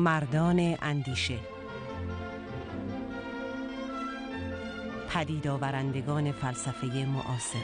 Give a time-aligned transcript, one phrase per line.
[0.00, 1.38] مردان اندیشه.
[5.08, 7.58] پدید آورندگان فلسفه معاصر.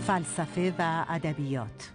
[0.00, 1.90] فلسفه و ادبیات.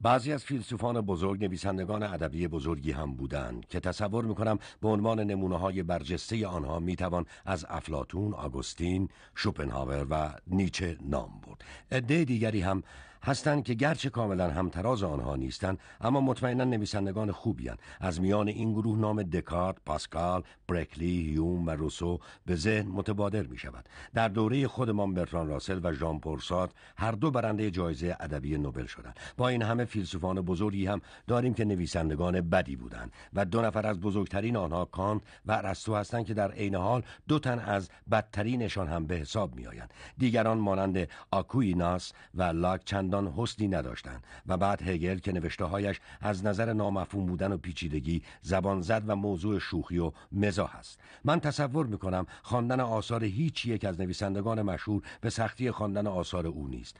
[0.00, 5.58] بعضی از فیلسوفان بزرگ نویسندگان ادبی بزرگی هم بودند که تصور می‌کنم به عنوان نمونه
[5.58, 11.64] های برجسته آنها می‌توان از افلاتون، آگوستین، شوپنهاور و نیچه نام برد.
[11.90, 12.82] عده دیگری هم
[13.26, 17.76] هستند که گرچه کاملا همتراز آنها نیستند اما مطمئنا نویسندگان خوبی هن.
[18.00, 23.58] از میان این گروه نام دکارت، پاسکال، برکلی، هیوم و روسو به ذهن متبادر می
[23.58, 23.88] شود.
[24.14, 29.18] در دوره خودمان برتران راسل و ژان پورسات هر دو برنده جایزه ادبی نوبل شدند.
[29.36, 34.00] با این همه فیلسوفان بزرگی هم داریم که نویسندگان بدی بودند و دو نفر از
[34.00, 39.06] بزرگترین آنها کانت و ارسطو هستند که در عین حال دو تن از بدترینشان هم
[39.06, 39.94] به حساب می آیند.
[40.18, 42.84] دیگران مانند آکویناس و لاک
[43.16, 48.22] چندان حسنی نداشتند و بعد هگل که نوشته هایش از نظر نامفهوم بودن و پیچیدگی
[48.42, 51.00] زبان زد و موضوع شوخی و مزاح است.
[51.24, 56.68] من تصور می‌کنم خواندن آثار هیچ یک از نویسندگان مشهور به سختی خواندن آثار او
[56.68, 56.96] نیست.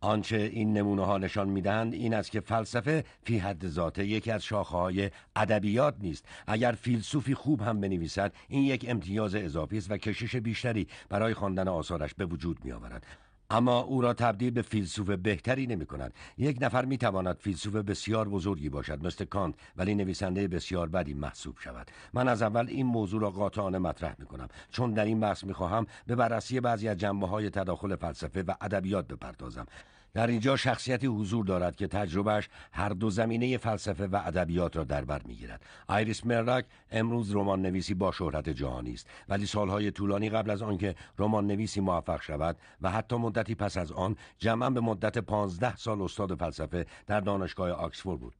[0.00, 4.44] آنچه این نمونه ها نشان می‌دهند این است که فلسفه فی حد ذاته یکی از
[4.44, 6.24] شاخه های ادبیات نیست.
[6.46, 11.68] اگر فیلسوفی خوب هم بنویسد این یک امتیاز اضافی است و کشش بیشتری برای خواندن
[11.68, 13.06] آثارش به وجود می آورد
[13.52, 16.14] اما او را تبدیل به فیلسوف بهتری نمی کند.
[16.38, 21.56] یک نفر می تواند فیلسوف بسیار بزرگی باشد مثل کانت ولی نویسنده بسیار بدی محسوب
[21.58, 21.90] شود.
[22.12, 25.54] من از اول این موضوع را قاطعانه مطرح می کنم چون در این بحث می
[25.54, 29.66] خواهم به بررسی بعضی از جنبه های تداخل فلسفه و ادبیات بپردازم.
[30.14, 35.04] در اینجا شخصیتی حضور دارد که تجربهش هر دو زمینه فلسفه و ادبیات را در
[35.04, 35.64] بر می‌گیرد.
[35.88, 40.94] آیریس مرلاک امروز رمان نویسی با شهرت جهانی است ولی سالهای طولانی قبل از آنکه
[41.18, 46.02] رمان نویسی موفق شود و حتی مدتی پس از آن جمعا به مدت پانزده سال
[46.02, 48.34] استاد فلسفه در دانشگاه آکسفورد بود.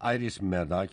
[0.00, 0.90] آیریس مرلاک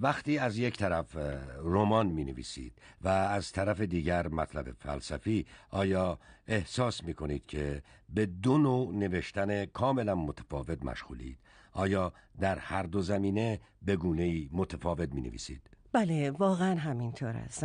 [0.00, 1.16] وقتی از یک طرف
[1.62, 8.26] رمان می نویسید و از طرف دیگر مطلب فلسفی آیا احساس می کنید که به
[8.26, 11.38] دو نوع نوشتن کاملا متفاوت مشغولید.
[11.72, 17.64] آیا در هر دو زمینه به گونه متفاوت می نویسید؟ بله واقعا همینطور است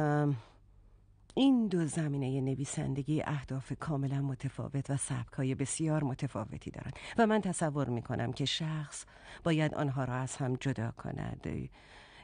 [1.35, 7.89] این دو زمینه نویسندگی اهداف کاملا متفاوت و سبکای بسیار متفاوتی دارند و من تصور
[7.89, 9.05] می کنم که شخص
[9.43, 11.47] باید آنها را از هم جدا کند.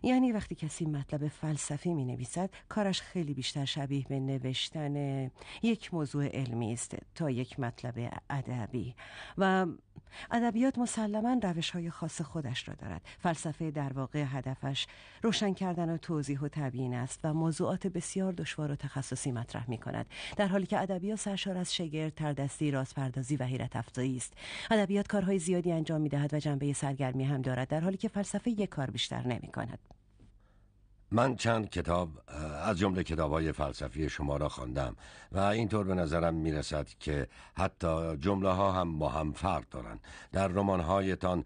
[0.03, 5.31] یعنی وقتی کسی مطلب فلسفی می نویسد کارش خیلی بیشتر شبیه به نوشتن
[5.61, 8.95] یک موضوع علمی است تا یک مطلب ادبی.
[9.37, 9.65] و
[10.31, 13.01] ادبیات مسلما روش های خاص خودش را دارد.
[13.19, 14.87] فلسفه در واقع هدفش
[15.21, 19.77] روشن کردن و توضیح و تبیین است و موضوعات بسیار دشوار و تخصصی مطرح می
[19.77, 20.05] کند
[20.37, 24.33] در حالی که ادبیات سرشار از شگرد تردستی رازپردازی و حیرت افزایی است.
[24.71, 28.51] ادبیات کارهای زیادی انجام می دهد و جنبه سرگرمی هم دارد در حالی که فلسفه
[28.51, 29.79] یک کار بیشتر نمی کند
[31.11, 32.09] من چند کتاب
[32.63, 34.95] از جمله کتاب های فلسفی شما را خواندم
[35.31, 39.99] و اینطور به نظرم می رسد که حتی جمله ها هم با هم فرق دارند.
[40.31, 41.43] در رمان هایتان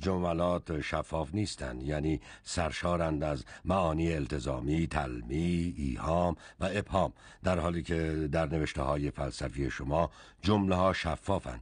[0.00, 7.12] جملات شفاف نیستند یعنی سرشارند از معانی التزامی، تلمی، ایهام و ابهام
[7.42, 10.10] در حالی که در نوشته های فلسفی شما
[10.42, 11.60] جمله ها شفافند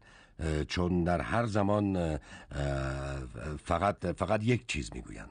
[0.69, 2.19] چون در هر زمان
[3.65, 5.31] فقط فقط یک چیز می‌گویند.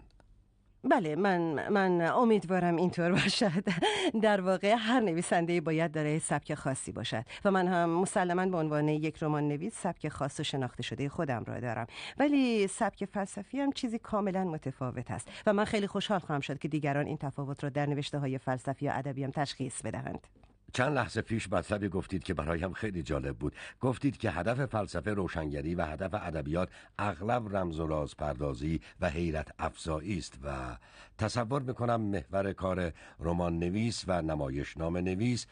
[0.84, 3.64] بله من من امیدوارم اینطور باشد.
[4.22, 8.88] در واقع هر نویسنده باید داره سبک خاصی باشد و من هم مسلما به عنوان
[8.88, 11.88] یک رمان نویس سبک خاص و شناخته شده خودم را دارم.
[12.18, 16.68] ولی سبک فلسفی هم چیزی کاملا متفاوت است و من خیلی خوشحال خواهم شد که
[16.68, 20.28] دیگران این تفاوت را در نوشته های فلسفی و ادبی هم تشخیص بدهند.
[20.74, 25.76] چند لحظه پیش مطلبی گفتید که برایم خیلی جالب بود گفتید که هدف فلسفه روشنگری
[25.76, 30.78] و هدف ادبیات اغلب رمز و راز پردازی و حیرت افزایی است و
[31.18, 35.46] تصور می‌کنم محور کار رمان نویس و نمایش نام نویس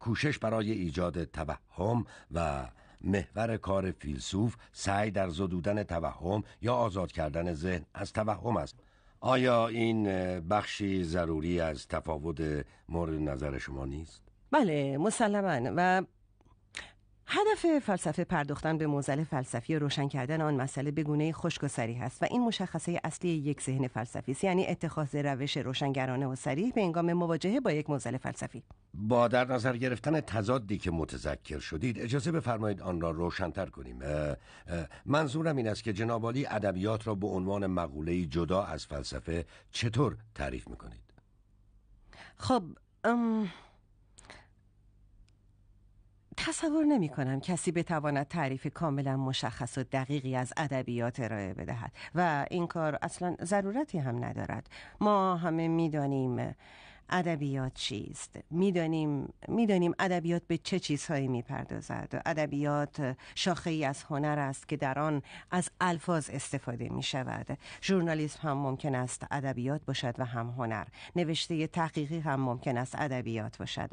[0.00, 2.04] کوشش برای ایجاد توهم
[2.34, 2.68] و
[3.00, 8.76] محور کار فیلسوف سعی در زدودن توهم یا آزاد کردن ذهن از توهم است
[9.20, 10.04] آیا این
[10.40, 15.72] بخشی ضروری از تفاوت مورد نظر شما نیست؟ بله مسلما.
[15.76, 16.02] و
[17.30, 21.68] هدف فلسفه پرداختن به موزل فلسفی و روشن کردن آن مسئله به گونه خشک و
[21.68, 26.34] سریح است و این مشخصه اصلی یک ذهن فلسفی است یعنی اتخاذ روش روشنگرانه و
[26.34, 28.62] سریح به انگام مواجهه با یک موزل فلسفی.
[28.94, 33.98] با در نظر گرفتن تضادی که متذکر شدید اجازه بفرمایید آن را روشنتر کنیم.
[35.06, 40.68] منظورم این است که جنابالی ادبیات را به عنوان مقوله جدا از فلسفه چطور تعریف
[40.68, 41.00] می‌کنید؟
[42.36, 42.62] خب
[46.46, 51.92] تصور نمی کنم کسی بتواند تعریف کاملا مشخص و دقیقی از ادبیات ارائه بدهد.
[52.14, 54.70] و این کار اصلا ضرورتی هم ندارد.
[55.00, 56.54] ما همه می‌دانیم
[57.10, 62.22] ادبیات چیست؟ می‌دانیم می‌دانیم ادبیات به چه چیزهایی می‌پردازد.
[62.26, 68.48] ادبیات شاخه ای از هنر است که در آن از الفاظ استفاده می شود ژورنالیسم
[68.48, 70.84] هم ممکن است ادبیات باشد و هم هنر.
[71.16, 73.90] نوشته تحقیقی هم ممکن است ادبیات باشد.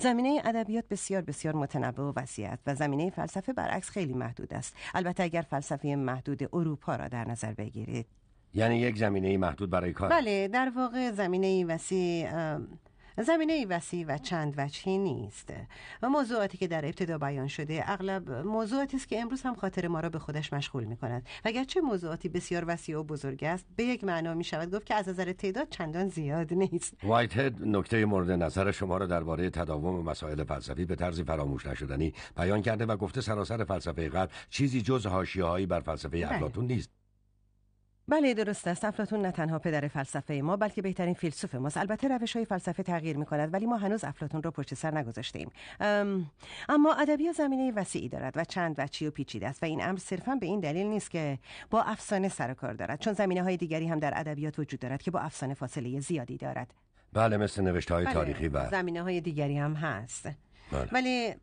[0.00, 4.76] زمینه ادبیات بسیار بسیار متنوع و وسیع است و زمینه فلسفه برعکس خیلی محدود است.
[4.94, 8.06] البته اگر فلسفه محدود اروپا را در نظر بگیرید
[8.54, 10.08] یعنی یک زمینه محدود برای کار.
[10.08, 12.28] بله در واقع زمینه وسیع
[13.18, 15.52] زمینه وسیع و چند وجهی نیست.
[16.02, 20.00] و موضوعاتی که در ابتدا بیان شده اغلب موضوعاتی است که امروز هم خاطر ما
[20.00, 24.04] را به خودش مشغول می کند اگرچه موضوعاتی بسیار وسیع و بزرگ است به یک
[24.04, 26.94] معنا می شود گفت که از نظر تعداد چندان زیاد نیست.
[27.02, 32.12] وایت هد نکته مورد نظر شما را درباره تداوم مسائل فلسفی به طرز فراموش نشدنی
[32.36, 36.32] بیان کرده و گفته سراسر فلسفه غرب چیزی جز حاشیه‌هایی بر فلسفه بله.
[36.32, 36.99] افلاطون نیست.
[38.10, 38.84] بله درست است.
[38.84, 41.76] افلاتون نه تنها پدر فلسفه ما بلکه بهترین فیلسوف ماست.
[41.76, 45.38] البته روش های فلسفه تغییر می کند ولی ما هنوز افلاتون را پشت سر نگذاشته
[45.38, 45.50] ایم
[46.68, 50.34] اما ادبیات زمینه وسیعی دارد و چند وچی و پیچیده است و این امر صرفا
[50.34, 51.38] به این دلیل نیست که
[51.70, 53.00] با افسانه سر کار دارد.
[53.00, 56.74] چون زمینه های دیگری هم در ادبیات وجود دارد که با افسانه فاصله زیادی دارد.
[57.12, 60.28] بله مثل نوشته های بله، تاریخی و زمینه های دیگری هم هست.
[60.72, 60.88] بله.
[60.92, 61.34] ولی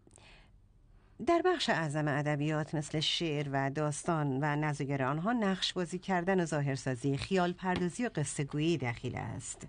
[1.25, 6.45] در بخش اعظم ادبیات مثل شعر و داستان و نظایر آنها نقش بازی کردن و
[6.45, 9.67] ظاهرسازی خیال پردازی و قصه گویی دخیل است.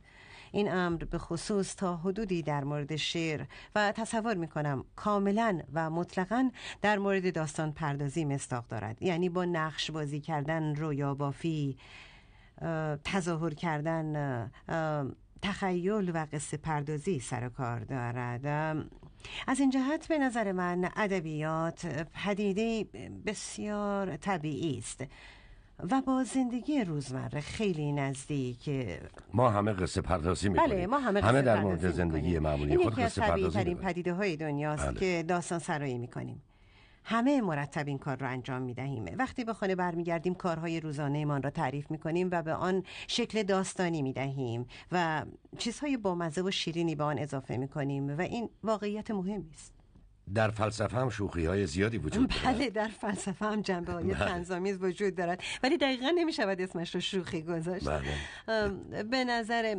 [0.52, 5.90] این امر به خصوص تا حدودی در مورد شعر و تصور می کنم کاملا و
[5.90, 6.50] مطلقا
[6.82, 9.02] در مورد داستان پردازی مستاق دارد.
[9.02, 11.76] یعنی با نقش بازی کردن رویا بافی
[13.04, 14.50] تظاهر کردن
[15.42, 18.76] تخیل و قصه پردازی سر کار دارد.
[19.46, 22.86] از این جهت به نظر من ادبیات پدیده
[23.26, 25.04] بسیار طبیعی است
[25.90, 28.70] و با زندگی روزمره خیلی نزدیک.
[29.34, 30.70] ما همه قصه پردازی می‌کنیم.
[30.70, 34.86] بله ما همه, همه در مورد زندگی معمولی خود قصه پردازی این پدیده های دنیاست
[34.86, 35.00] بله.
[35.00, 36.42] که داستان سرایی می‌کنیم.
[37.08, 41.42] همه مرتب این کار را انجام می دهیم وقتی به خانه برمیگردیم کارهای روزانه ایمان
[41.42, 45.24] را تعریف می کنیم و به آن شکل داستانی می دهیم و
[45.58, 49.72] چیزهای بامزه و شیرینی به آن اضافه می کنیم و این واقعیت مهمی است
[50.34, 52.56] در فلسفه هم شوخی های زیادی وجود دارد.
[52.56, 54.72] بله در فلسفه هم جنبه های بله.
[54.72, 55.42] وجود دارد.
[55.62, 57.88] ولی دقیقا نمی شود اسمش رو شوخی گذاشت.
[57.88, 59.02] بله.
[59.02, 59.76] به نظر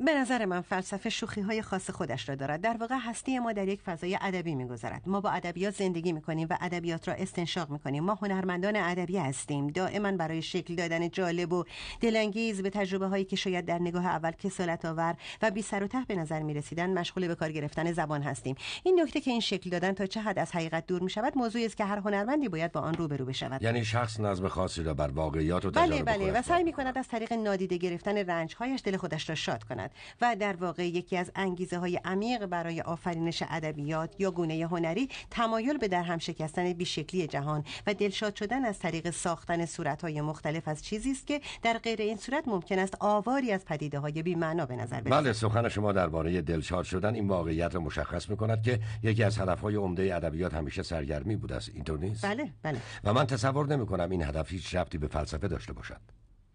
[0.00, 2.60] به نظر من فلسفه شوخی های خاص خودش را دارد.
[2.60, 5.02] در واقع هستی ما در یک فضای ادبی میگذرد.
[5.06, 8.04] ما با ادبیات زندگی می‌کنیم و ادبیات را استنشاق می‌کنیم.
[8.04, 9.66] ما هنرمندان ادبی هستیم.
[9.66, 11.64] دائما برای شکل دادن جالب و
[12.00, 15.86] دلانگیز به تجربه هایی که شاید در نگاه اول کسالت آور و بی سر و
[15.86, 18.56] ته به نظر می رسیدن مشغول به کار گرفتن زبان هستیم.
[18.82, 21.66] این نکته که این شکل دادن تا چه حد از حقیقت دور می شود موضوعی
[21.66, 23.62] است که هر هنرمندی باید با آن روبرو بشود.
[23.62, 26.32] یعنی شخص نظم خاصی را بر واقعیات و بله بله.
[26.32, 29.87] و سعی می کند از طریق نادیده گرفتن رنج هایش دل خودش را شاد کند.
[30.20, 35.78] و در واقع یکی از انگیزه های عمیق برای آفرینش ادبیات یا گونه هنری تمایل
[35.78, 40.68] به در هم شکستن بیشکلی جهان و دلشاد شدن از طریق ساختن صورت های مختلف
[40.68, 44.34] از چیزی است که در غیر این صورت ممکن است آواری از پدیده های بی
[44.34, 45.22] معنا به نظر برسد.
[45.22, 49.38] بله سخن شما درباره دلشاد شدن این واقعیت را مشخص می کند که یکی از
[49.38, 51.70] هدف های عمده ادبیات همیشه سرگرمی بوده است.
[51.74, 52.80] اینطور نیست؟ بله بله.
[53.04, 56.00] و من تصور نمی کنم این هدف هیچ ربطی به فلسفه داشته باشد.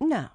[0.01, 0.31] نه.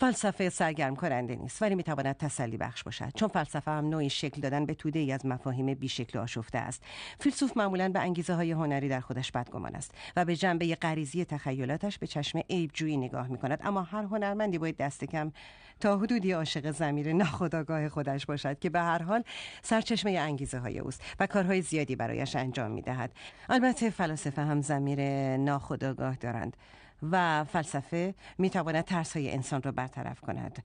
[0.00, 3.12] فلسفه سرگرم کننده نیست ولی می‌تواند تسلی بخش باشد.
[3.14, 6.82] چون فلسفه هم نوعی شکل دادن به توده ای از مفاهیم بیشکل آشفته است.
[7.18, 11.98] فیلسوف معمولا به انگیزه های هنری در خودش بدگمان است و به جنبه غریزی تخیلاتش
[11.98, 15.32] به چشم عیب جویی نگاه می کند اما هر هنرمندی باید دست کم
[15.80, 19.22] تا حدودی عاشق زمیر ناخودآگاه خودش باشد که به هر حال
[19.62, 23.12] سرچشمه انگیزه های اوست و کارهای زیادی برایش انجام می دهد
[23.48, 25.00] البته فلاسفه هم زمیر
[25.36, 26.56] ناخودآگاه دارند.
[27.02, 30.62] و فلسفه می تواند ترس های انسان را برطرف کند.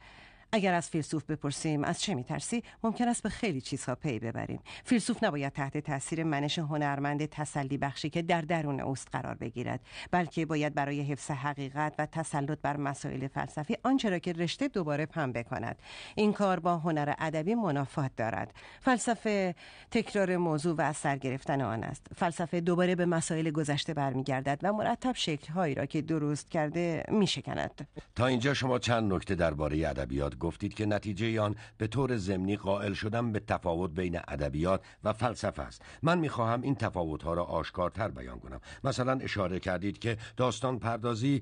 [0.51, 4.59] اگر از فیلسوف بپرسیم از چه میترسی؟ ممکن است به خیلی چیزها پی ببریم.
[4.83, 9.79] فیلسوف نباید تحت تاثیر منش هنرمند تسلی بخشی که در درون اوست قرار بگیرد
[10.11, 15.05] بلکه باید برای حفظ حقیقت و تسلط بر مسائل فلسفی آنچه را که رشته دوباره
[15.05, 15.79] پنبه کند
[16.15, 18.53] این کار با هنر ادبی منافات دارد.
[18.81, 19.55] فلسفه
[19.91, 22.07] تکرار موضوع و از گرفتن آن است.
[22.15, 27.87] فلسفه دوباره به مسائل گذشته برمیگردد و مرتب شکلهایی را که درست کرده میشکند.
[28.15, 32.93] تا اینجا شما چند نکته درباره ادبیات گفتید که نتیجه آن به طور ضمنی قائل
[32.93, 35.81] شدن به تفاوت بین ادبیات و فلسفه است.
[36.03, 38.59] من می‌خواهم این تفاوت ها را آشکارتر بیان کنم.
[38.83, 41.41] مثلا اشاره کردید که داستان پردازی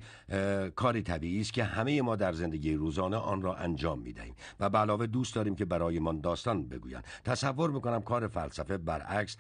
[0.75, 4.77] کاری طبیعی است که همه ما در زندگی روزانه آن را انجام می‌دهیم و به
[4.77, 7.03] علاوه دوست داریم که برایمان داستان بگویند.
[7.23, 9.37] تصور می‌کنم کار فلسفه برعکس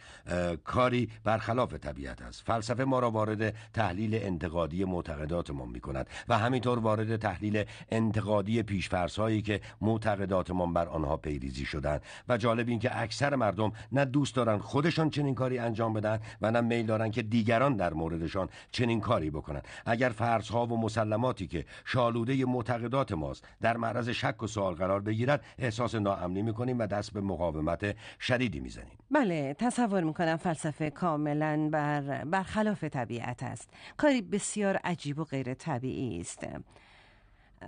[0.63, 2.43] کاری برخلاف طبیعت است.
[2.45, 9.19] فلسفه ما را وارد تحلیل انتقادی معتقداتمان می کند و همینطور وارد تحلیل انتقادی پیشفرس
[9.19, 14.35] هایی که معتقداتمان بر آنها پیریزی شدن و جالب این که اکثر مردم نه دوست
[14.35, 19.01] دارن خودشان چنین کاری انجام بدن و نه میل دارن که دیگران در موردشان چنین
[19.01, 24.47] کاری بکنند اگر فرض ها و مسلماتی که شالوده معتقدات ماست در معرض شک و
[24.47, 28.97] سوال قرار بگیرد احساس ناامنی می‌کنیم و دست به مقاومت شدیدی می‌زنیم.
[29.11, 33.69] بله تصور می‌کنم فلسفه کاملا بر برخلاف طبیعت است.
[33.97, 36.47] کاری بسیار عجیب و غیر طبیعی است.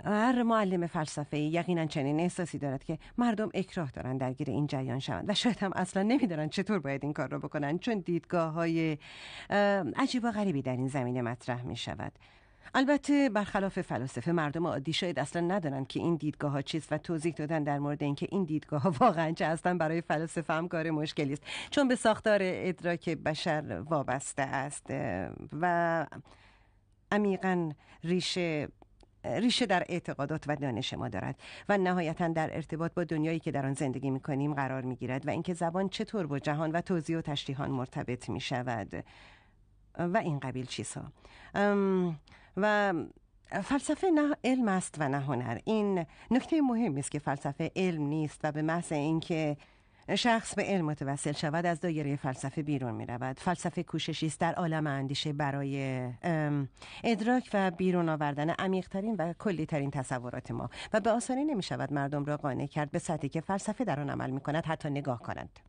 [0.04, 5.30] هر معلم فلسفه یقینا چنین احساسی دارد که مردم اکراه دارند درگیر این جریان شوند.
[5.30, 8.98] و شاید هم اصلا نمی‌دانند چطور باید این کار را بکنند چون دیدگاه های
[9.96, 12.12] عجیب و غریبی در این زمینه مطرح می شود
[12.74, 17.34] البته برخلاف فلاسفه مردم عادی شاید اصلا ندانند که این دیدگاه ها چیست و توضیح
[17.34, 21.32] دادن در مورد اینکه این دیدگاه ها واقعا چه هستن برای فلاسفه هم کار مشکلی
[21.32, 21.42] است.
[21.70, 24.86] چون به ساختار ادراک بشر وابسته است
[25.60, 26.06] و
[27.12, 27.70] عمیقا
[28.04, 28.68] ریشه
[29.26, 33.66] ریشه در اعتقادات و دانش ما دارد و نهایتا در ارتباط با دنیایی که در
[33.66, 37.18] آن زندگی می کنیم قرار می گیرد و اینکه زبان چطور با جهان و توضیح
[37.18, 39.04] و تشریحان مرتبط می شود
[39.98, 41.12] و این قبیل چیزها؟
[42.56, 42.94] و
[43.62, 45.58] فلسفه نه علم است و نه هنر.
[45.64, 49.56] این نکته مهم است که فلسفه علم نیست و به محض اینکه
[50.14, 54.54] شخص به علم متوسل شود از دایره فلسفه بیرون می رود فلسفه کوششی است در
[54.54, 56.08] عالم اندیشه برای
[57.04, 60.70] ادراک و بیرون آوردن عمیقترین و کلیترین تصورات ما.
[60.92, 64.10] و به آسانی نمی شود مردم را قانع کرد به سطحی که فلسفه در آن
[64.10, 65.60] عمل می کند حتی نگاه کنند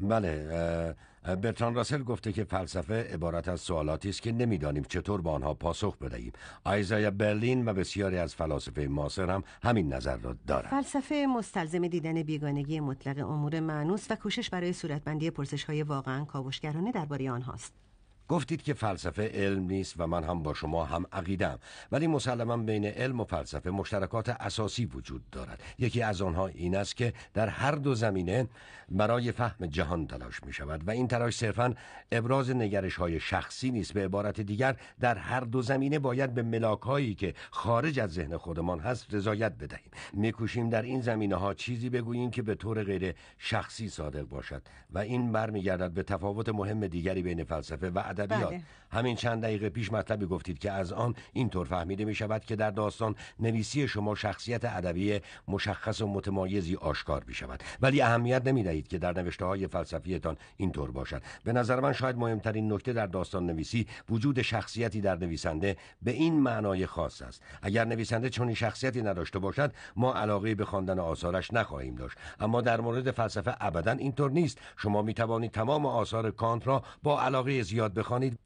[0.00, 5.54] بله برتران راسل گفته که فلسفه عبارت از سوالاتی است که نمی‌دانیم چطور با آنها
[5.54, 6.32] پاسخ بدهیم.
[6.64, 10.70] آیزایا برلین و بسیاری از فلاسفه معاصر هم همین نظر را دارند.
[10.70, 16.92] فلسفه مستلزم دیدن بیگانگی مطلق امور معنوس و کوشش برای صورتبندی پرسش های واقعا کاوشگرانه
[16.92, 17.83] درباره آنهاست.
[18.28, 21.58] گفتید که فلسفه علم نیست و من هم با شما هم عقیدم
[21.92, 25.62] ولی مسلما بین علم و فلسفه مشترکات اساسی وجود دارد.
[25.78, 28.48] یکی از آنها این است که در هر دو زمینه
[28.88, 31.74] برای فهم جهان تلاش می شود و این تلاش صرفا
[32.12, 33.92] ابراز نگرش های شخصی نیست.
[33.92, 38.36] به عبارت دیگر در هر دو زمینه باید به ملاک هایی که خارج از ذهن
[38.36, 39.90] خودمان هست رضایت بدهیم.
[40.12, 44.98] میکوشیم در این زمینه ها چیزی بگوییم که به طور غیر شخصی صادق باشد و
[44.98, 48.50] این برمیگردد به تفاوت مهم دیگری بین فلسفه و ادبیات.
[48.50, 48.62] بله.
[48.94, 52.70] همین چند دقیقه پیش مطلبی گفتید که از آن اینطور فهمیده می شود که در
[52.70, 58.88] داستان نویسی شما شخصیت ادبی مشخص و متمایزی آشکار می شود ولی اهمیت نمی دهید
[58.88, 61.22] که در نوشته های فلسفیتان اینطور باشد.
[61.44, 66.40] به نظر من شاید مهمترین نکته در داستان نویسی وجود شخصیتی در نویسنده به این
[66.40, 67.42] معنای خاص است.
[67.62, 72.18] اگر نویسنده چنین شخصیتی نداشته باشد ما علاقه به خواندن آثارش نخواهیم داشت.
[72.40, 74.58] اما در مورد فلسفه ابدا اینطور نیست.
[74.76, 78.38] شما می توانید تمام آثار کانت را با علاقه زیاد بخوانید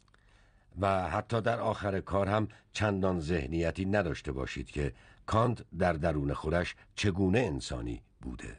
[0.81, 4.93] و حتی در آخر کار هم چندان ذهنیتی نداشته باشید که
[5.27, 8.59] کانت در درون خودش چگونه انسانی بوده.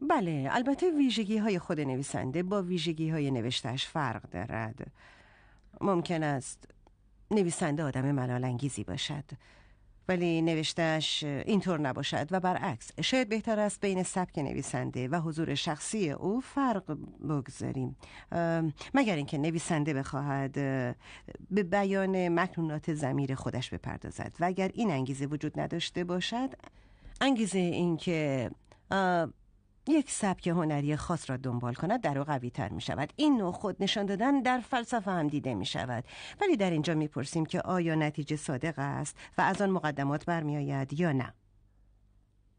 [0.00, 4.90] بله البته ویژگی های خود نویسنده با ویژگی های نوشتهش فرق دارد.
[5.80, 6.68] ممکن است
[7.30, 9.24] نویسنده آدم ملالانگیزی باشد.
[10.08, 16.10] ولی نوشتهش اینطور نباشد و برعکس شاید بهتر است بین سبک نویسنده و حضور شخصی
[16.10, 16.96] او فرق
[17.28, 17.96] بگذاریم.
[18.94, 20.52] مگر اینکه نویسنده بخواهد
[21.50, 26.54] به بیان مکنونات زمیر خودش بپردازد و اگر این انگیزه وجود نداشته باشد
[27.20, 28.50] انگیزه اینکه
[29.88, 33.52] یک سبک هنری خاص را دنبال کند در او قوی تر می شود این نوع
[33.52, 36.04] خود نشان دادن در فلسفه هم دیده می شود
[36.40, 41.00] ولی در اینجا می پرسیم که آیا نتیجه صادق است و از آن مقدمات برمیآید
[41.00, 41.34] یا نه.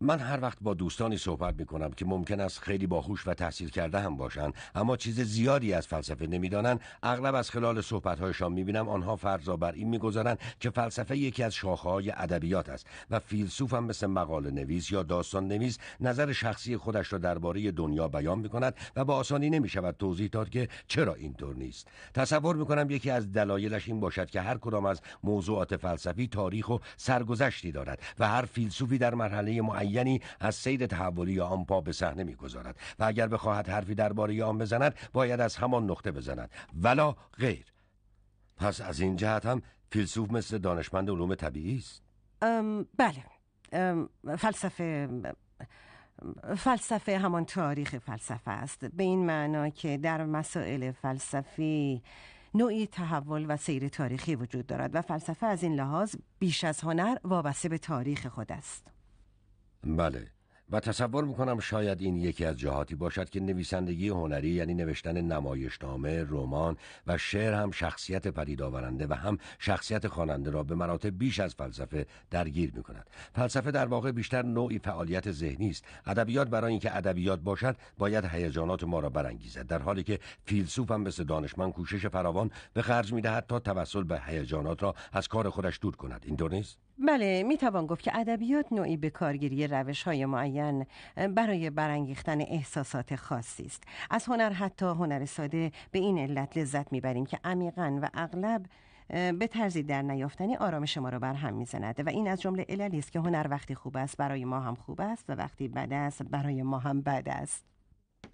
[0.02, 3.70] من هر وقت با دوستانی صحبت می کنم که ممکن است خیلی باهوش و تحصیل
[3.70, 8.90] کرده هم باشند اما چیز زیادی از فلسفه نمی‌دانند اغلب از خلال صحبتهایشان می بینم
[8.90, 13.74] آنها فرضا بر این می‌گذارند که فلسفه یکی از شاخه های ادبیات است و فیلسوف
[13.74, 18.50] هم مثل مقاله نویس یا داستان نویس نظر شخصی خودش را درباره دنیا بیان می
[18.50, 21.88] کند و با آسانی نمی شود توضیح داد که چرا اینطور نیست.
[22.14, 26.70] تصور می کنم یکی از دلایلش این باشد که هر کدام از موضوعات فلسفی تاریخ
[26.70, 31.82] و سرگذشتی دارد و هر فیلسوفی در مرحله معین یعنی از سیر تحولی آن پا
[31.82, 36.50] به صحنه می‌گذارد و اگر بخواهد حرفی درباره آن بزند باید از همان نقطه بزند.
[36.74, 37.66] ولا غیر.
[38.58, 42.04] پس از این جهت هم فیلسوف مثل دانشمند علوم طبیعی است.
[42.98, 43.24] بله.
[44.38, 45.10] فلسفه
[46.58, 48.86] فلسفه همان تاریخ فلسفه است.
[48.86, 52.04] به این معنا که در مسائل فلسفی
[52.54, 57.18] نوعی تحول و سیر تاریخی وجود دارد و فلسفه از این لحاظ بیش از هنر
[57.24, 58.88] وابسته به تاریخ خود است.
[59.84, 60.28] بله
[60.72, 66.24] و تصور می‌کنم شاید این یکی از جهاتی باشد که نویسندگی هنری یعنی نوشتن نمایشنامه،
[66.24, 71.40] رمان و شعر هم شخصیت پدید آورنده و هم شخصیت خواننده را به مراتب بیش
[71.40, 73.10] از فلسفه درگیر می‌کند.
[73.34, 75.86] فلسفه در واقع بیشتر نوعی فعالیت ذهنی است.
[76.06, 81.02] ادبیات برای اینکه ادبیات باشد باید هیجانات ما را برانگیزد در حالی که فیلسوف هم
[81.02, 85.80] مثل دانشمند کوشش فراوان به خرج می‌دهد تا توسل به هیجانات را از کار خودش
[85.82, 86.24] دور کند.
[86.26, 86.78] اینطور نیست؟
[87.08, 90.86] بله می توان گفت که ادبیات نوعی به کارگیری روش های معین
[91.36, 93.84] برای برانگیختن احساسات خاصی است.
[94.10, 98.66] از هنر حتی هنر ساده به این علت لذت می‌بریم که عمیقا و اغلب
[99.10, 103.00] به طرزی در نیافتنی آرامش ما را بر هم می‌زند و این از جمله عللی
[103.00, 106.24] است که هنر وقتی خوب است برای ما هم خوب است و وقتی بد است
[106.24, 107.79] برای ما هم بد است.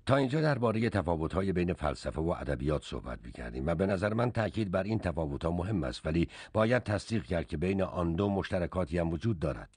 [0.06, 4.72] تا اینجا درباره تفاوت‌های بین فلسفه و ادبیات صحبت می‌کردیم و به نظر من تاکید
[4.72, 9.10] بر این تفاوت‌ها مهم است ولی باید تصدیق کرد که بین آن دو مشترکاتی هم
[9.10, 9.70] وجود دارد.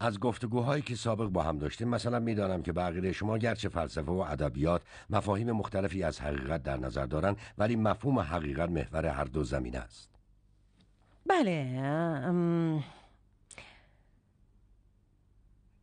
[0.00, 4.24] از گفتگوهایی که سابق با هم داشتیم مثلا می‌دانم که بقیه شما گرچه فلسفه و
[4.28, 9.78] ادبیات مفاهیم مختلفی از حقیقت در نظر دارند ولی مفهوم حقیقت محور هر دو زمینه
[9.78, 10.10] است.
[11.26, 11.80] بله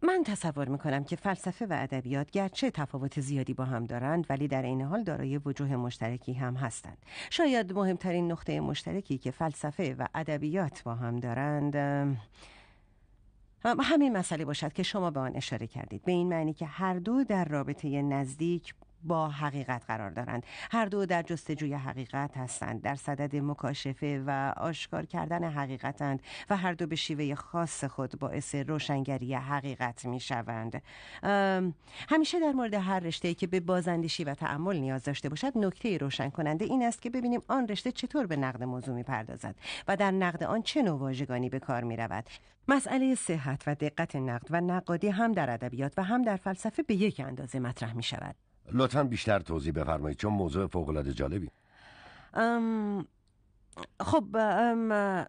[0.02, 4.62] من تصور می‌کنم که فلسفه و ادبیات گرچه تفاوت زیادی با هم دارند ولی در
[4.62, 6.98] این حال دارای وجوه مشترکی هم هستند.
[7.30, 11.76] شاید مهمترین نقطه مشترکی که فلسفه و ادبیات با هم دارند
[13.66, 16.04] همین مسئله باشد که شما به آن اشاره کردید.
[16.04, 18.74] به این معنی که هر دو در رابطه نزدیک
[19.08, 20.44] با حقیقت قرار دارند.
[20.72, 22.82] هر دو در جستجوی حقیقت هستند.
[22.82, 28.56] در صدد مکاشفه و آشکار کردن حقیقتند و هر دو به شیوه خاص خود باعث
[28.56, 30.82] روشنگری حقیقت می شوند.
[32.10, 36.30] همیشه در مورد هر رشته که به بازندشی و تعمل نیاز داشته باشد نکته روشن
[36.30, 39.56] کننده این است که ببینیم آن رشته چطور به نقد موضوع می پردازد
[39.88, 42.30] و در نقد آن چه نوع واژگانی به کار می رود.
[42.68, 46.96] مسئله صحت و دقت نقد و نقادی هم در ادبیات و هم در فلسفه به
[46.96, 48.36] یک اندازه مطرح می شود.
[48.72, 51.50] لطفا بیشتر توضیح بفرمایید چون موضوع فوقالعاده جالبی.
[52.34, 53.08] ام
[54.00, 55.26] خب ام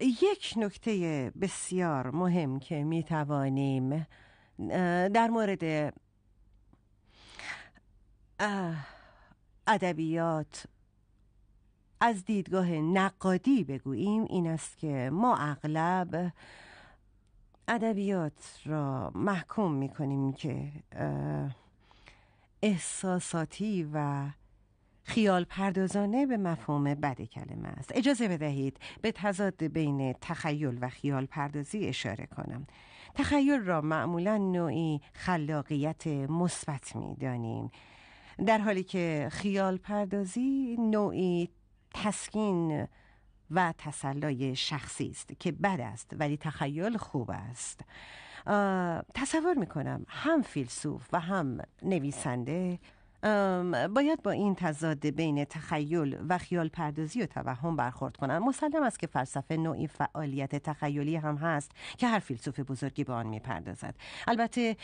[0.00, 4.06] یک نکته بسیار مهم که می توانیم
[5.08, 5.94] در مورد
[9.66, 10.66] ادبیات
[12.00, 16.32] از دیدگاه نقادی بگوییم این است که ما اغلب
[17.70, 20.72] ادبیات را محکوم می‌کنیم که
[22.62, 24.26] احساساتی و
[25.02, 27.92] خیال پردازانه به مفهوم بد کلمه است.
[27.94, 32.66] اجازه بدهید به تضاد بین تخیل و خیال پردازی اشاره کنم.
[33.14, 37.70] تخیل را معمولا نوعی خلاقیت مثبت می دانیم
[38.46, 41.48] در حالی که خیال پردازی نوعی
[41.94, 42.86] تسکین
[43.50, 47.84] و تسلای شخصی است که بد است ولی تخیل خوب است.
[49.14, 52.78] تصور می‌کنم هم فیلسوف و هم نویسنده
[53.94, 58.98] باید با این تضاد بین تخیل و خیال پردازی و توهم برخورد کنند مسلم است
[58.98, 63.94] که فلسفه نوعی فعالیت تخیلی هم هست که هر فیلسوف بزرگی به آن می‌پردازد.
[64.28, 64.76] البته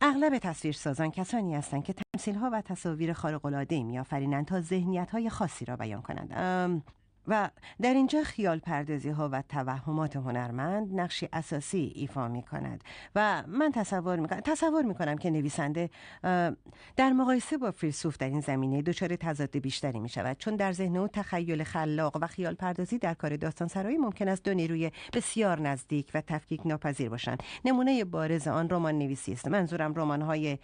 [0.00, 5.30] اغلب تصویرسازان کسانی هستند که تمثیل ها و تصاویر خارق العاده میآفرینند تا ذهنیت های
[5.30, 6.82] خاصی را بیان کنند.
[7.28, 7.50] و
[7.82, 12.84] در اینجا خیال پردازی ها و توهمات هنرمند نقشی اساسی ایفا می کند
[13.14, 15.90] و من تصور می کنم, تصور می کنم که نویسنده
[16.96, 20.96] در مقایسه با فیلسوف در این زمینه دچار تضاد بیشتری می شود چون در ذهن
[20.96, 25.60] او تخیل خلاق و خیال پردازی در کار داستان سرایی ممکن است دو نیروی بسیار
[25.60, 27.42] نزدیک و تفکیک ناپذیر باشند.
[27.64, 29.48] نمونه بارز آن رمان نویسی است.
[29.48, 30.58] منظورم رمان های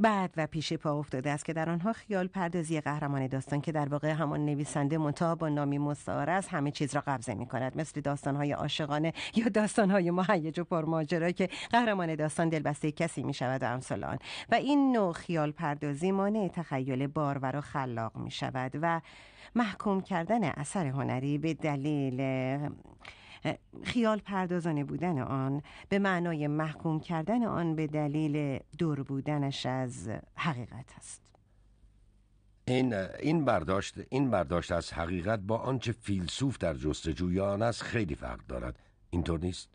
[0.00, 3.88] بعد و پیش پا افتاده است که در آنها خیال پردازی قهرمان داستان که در
[3.88, 8.00] واقع همان نویسنده منتها با نامی مستعار است همه چیز را قبضه می کند مثل
[8.00, 13.72] داستانهای عاشقانه یا داستانهای مهیج و پرماجرا که قهرمان داستان دلبسته کسی می شود و
[13.72, 14.18] امثال
[14.50, 19.00] و این نوع خیال پردازی مانع تخیل بارور و خلاق می شود و
[19.54, 22.20] محکوم کردن اثر هنری به دلیل
[23.82, 30.92] خیال پردازانه بودن آن به معنای محکوم کردن آن به دلیل دور بودنش از حقیقت
[30.96, 31.22] است.
[32.64, 38.14] این این برداشت این برداشت از حقیقت با آنچه فیلسوف در جستجوی آن است خیلی
[38.14, 38.78] فرق دارد.
[39.10, 39.68] اینطور نیست؟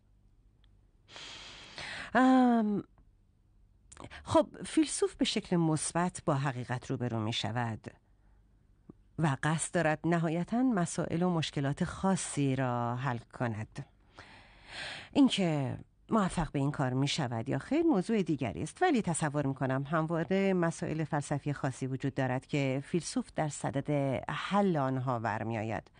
[4.23, 7.87] خب فیلسوف به شکل مثبت با حقیقت روبرو می شود
[9.19, 13.85] و قصد دارد نهایتا مسائل و مشکلات خاصی را حل کند.
[15.13, 15.77] اینکه
[16.09, 18.81] موفق به این کار می شود یا خیر موضوع دیگری است.
[18.81, 23.89] ولی تصور می کنم همواره مسائل فلسفی خاصی وجود دارد که فیلسوف در صدد
[24.29, 25.91] حل آنها ورمی آید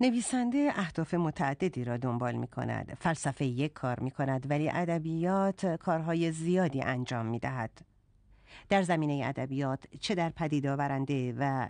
[0.00, 2.96] نویسنده اهداف متعددی را دنبال می کند.
[3.00, 7.70] فلسفه یک کار می کند ولی ادبیات کارهای زیادی انجام می دهد.
[8.68, 11.68] در زمینه ادبیات چه در پدید آورنده و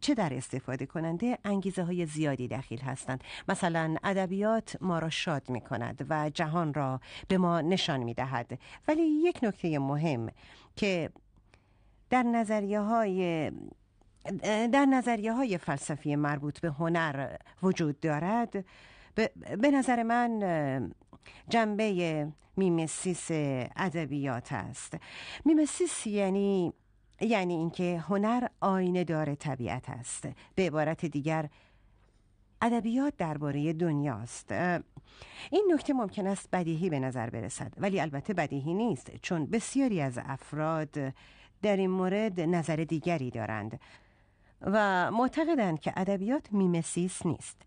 [0.00, 5.60] چه در استفاده کننده انگیزه های زیادی دخیل هستند؟ مثلا ادبیات ما را شاد می
[5.60, 8.58] کند و جهان را به ما نشان می دهد
[8.88, 10.30] ولی یک نکته مهم
[10.76, 11.10] که
[12.10, 13.50] در نظریه های
[14.72, 18.64] در نظریه های فلسفی مربوط به هنر وجود دارد.
[19.60, 20.92] به نظر من
[21.48, 23.28] جنبه mimesis
[23.76, 24.96] ادبیات است.
[25.44, 26.72] mimesis یعنی
[27.20, 30.28] یعنی اینکه هنر آینه دار طبیعت است.
[30.54, 31.48] به عبارت دیگر
[32.62, 34.52] ادبیات درباره دنیاست.
[35.50, 40.18] این نکته ممکن است بدیهی به نظر برسد ولی البته بدیهی نیست چون بسیاری از
[40.24, 40.96] افراد
[41.62, 43.80] در این مورد نظر دیگری دارند
[44.60, 47.62] و معتقدند که ادبیات mimesis نیست.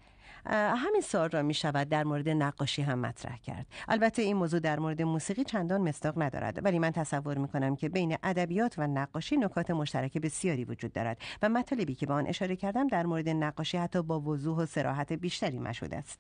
[0.45, 3.67] همین سوال را می شود در مورد نقاشی هم مطرح کرد.
[3.87, 6.65] البته این موضوع در مورد موسیقی چندان مصداق ندارد.
[6.65, 11.17] ولی من تصور می کنم که بین ادبیات و نقاشی نکات مشترک بسیاری وجود دارد
[11.41, 15.13] و مطالبی که به آن اشاره کردم در مورد نقاشی حتی با وضوح و سراحت
[15.13, 16.19] بیشتری مشهود است.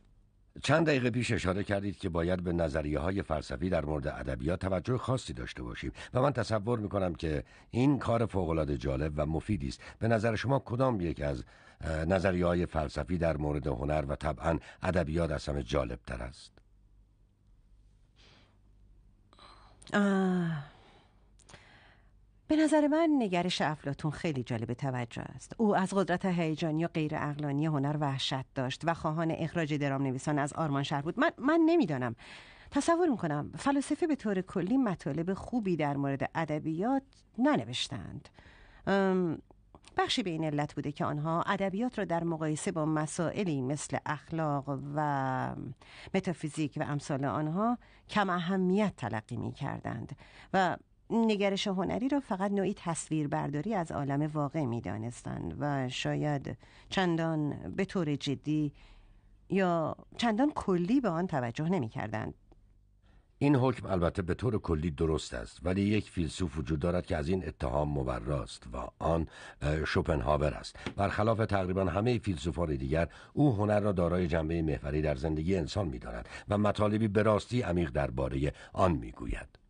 [0.61, 4.97] چند دقیقه پیش اشاره کردید که باید به نظریه های فلسفی در مورد ادبیات توجه
[4.97, 9.67] خاصی داشته باشیم و من تصور می کنم که این کار فوق جالب و مفیدی
[9.67, 9.81] است.
[9.99, 11.43] به نظر شما کدام یک از
[11.85, 16.51] نظریه های فلسفی در مورد هنر و طبعا ادبیات از همه جالب تر است
[22.47, 25.55] به نظر من نگرش افلاتون خیلی جالب توجه است.
[25.57, 30.39] او از قدرت هیجانی و غیر اقلانی هنر وحشت داشت و خواهان اخراج درام نویسان
[30.39, 31.19] از آرمان شهر بود.
[31.19, 32.15] من, من نمی‌دانم.
[32.71, 37.03] تصور می‌کنم فلاسفه به طور کلی مطالب خوبی در مورد ادبیات
[37.37, 38.29] ننوشتند.
[39.97, 44.79] بخشی به این علت بوده که آنها ادبیات را در مقایسه با مسائلی مثل اخلاق
[44.95, 45.55] و
[46.13, 47.77] متافیزیک و امثال آنها
[48.09, 50.15] کم اهمیت تلقی می کردند
[50.53, 50.77] و
[51.09, 56.57] نگرش هنری را فقط نوعی تصویر برداری از عالم واقع می دانستند و شاید
[56.89, 58.73] چندان به طور جدی
[59.49, 62.33] یا چندان کلی به آن توجه نمی کردند.
[63.43, 67.27] این حکم البته به طور کلی درست است ولی یک فیلسوف وجود دارد که از
[67.27, 69.27] این اتهام مبراست و آن
[69.87, 70.75] شوپنهاور است.
[70.95, 76.29] برخلاف تقریبا همه فیلسوفان دیگر او هنر را دارای جنبه محوری در زندگی انسان می‌داند
[76.49, 79.62] و مطالبی به راستی عمیق درباره آن می‌گوید.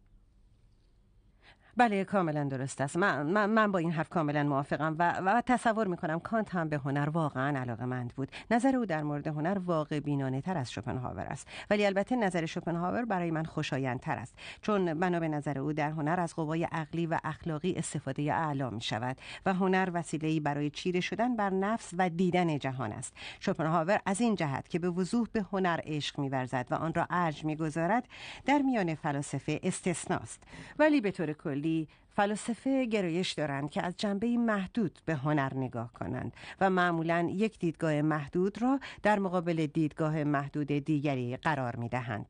[1.78, 2.98] بله کاملا درست است.
[2.98, 7.10] من, من, با این حرف کاملا موافقم و, و تصور می‌کنم کانت هم به هنر
[7.10, 8.32] واقعا علاقه مند بود.
[8.52, 11.48] نظر او در مورد هنر واقع بینانه تر از شوپنهاور است.
[11.70, 14.38] ولی البته نظر شوپنهاور برای من خوشایند تر است.
[14.62, 18.82] چون بنا به نظر او در هنر از قوای عقلی و اخلاقی استفاده اعلا می
[18.82, 23.14] شود و هنر وسیله‌ای برای چیره شدن بر نفس و دیدن جهان است.
[23.40, 27.46] شوپنهاور از این جهت که به وضوح به هنر عشق میورزد و آن را ارج
[27.46, 28.08] می‌گذارد
[28.46, 30.44] در میان فلاسفه استثناست.
[30.80, 35.94] ولی به طور کلی کلی فلاسفه گرایش دارند که از جنبه محدود به هنر نگاه
[35.94, 42.26] کنند و معمولا یک دیدگاه محدود را در مقابل دیدگاه محدود دیگری قرار می دهند.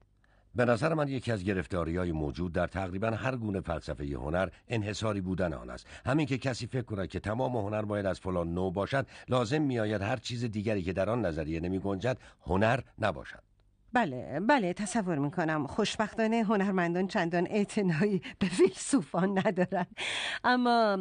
[0.55, 5.21] به نظر من یکی از گرفتاری های موجود در تقریبا هر گونه فلسفه هنر انحصاری
[5.21, 8.71] بودن آن است همین که کسی فکر کند که تمام هنر باید از فلان نو
[8.71, 13.52] باشد لازم میآید هر چیز دیگری که در آن نظریه نمی گنجد هنر نباشد
[13.93, 15.67] بله بله تصور می‌کنم.
[15.67, 19.97] خوشبختانه هنرمندان چندان اعتنایی به فیلسوفان ندارند
[20.43, 20.97] اما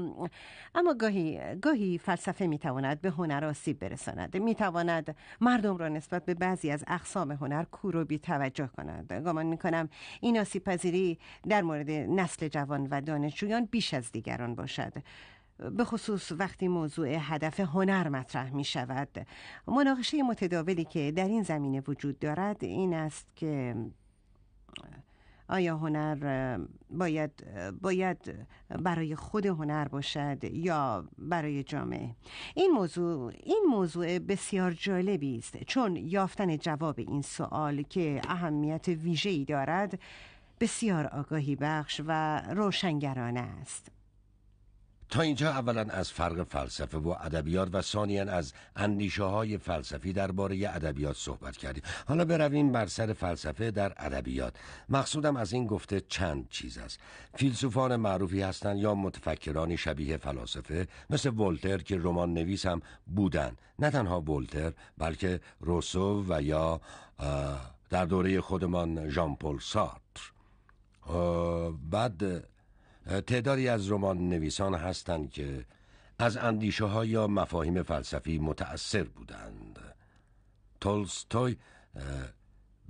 [0.75, 4.37] اما گاهی گاهی فلسفه می‌تواند به هنر آسیب برساند.
[4.37, 9.13] می‌تواند مردم را نسبت به بعضی از اقسام هنر کور و بی توجه کند.
[9.13, 9.89] گمان می‌کنم
[10.21, 14.93] این آسیب پذیری در مورد نسل جوان و دانشجویان بیش از دیگران باشد.
[15.71, 19.27] به خصوص وقتی موضوع هدف هنر مطرح می شود.
[19.67, 23.77] مناقشه متداولی که در این زمینه وجود دارد این است که
[25.49, 26.59] آیا هنر
[26.91, 27.31] باید
[27.83, 32.15] باید برای خود هنر باشد یا برای جامعه؟
[32.55, 39.45] این موضوع این موضوع بسیار جالبی است چون یافتن جواب این سوال که اهمیت ویژه‌ای
[39.45, 39.99] دارد
[40.61, 44.02] بسیار آگاهی بخش و روشنگرانه است.
[45.13, 50.57] تا اینجا اولا از فرق فلسفه و ادبیات و ثانیا از اندیشه های فلسفی درباره
[50.69, 51.83] ادبیات صحبت کردیم.
[52.09, 54.57] حالا برویم بر سر فلسفه در ادبیات.
[54.89, 57.01] مقصودم از این گفته چند چیز است.
[57.35, 63.91] فیلسوفان معروفی هستند یا متفکرانی شبیه فلاسفه مثل ولتر که رمان نویس هم بودن نه
[63.91, 66.81] تنها ولتر بلکه روسو و یا
[67.91, 70.33] در دوره خودمان ژان پل سارتر.
[71.91, 72.45] بعد
[73.07, 75.65] تعدادی از رمان نویسان هستند که
[76.19, 79.79] از اندیشه ها یا مفاهیم فلسفی متأثر بودند.
[80.81, 81.57] تولستوی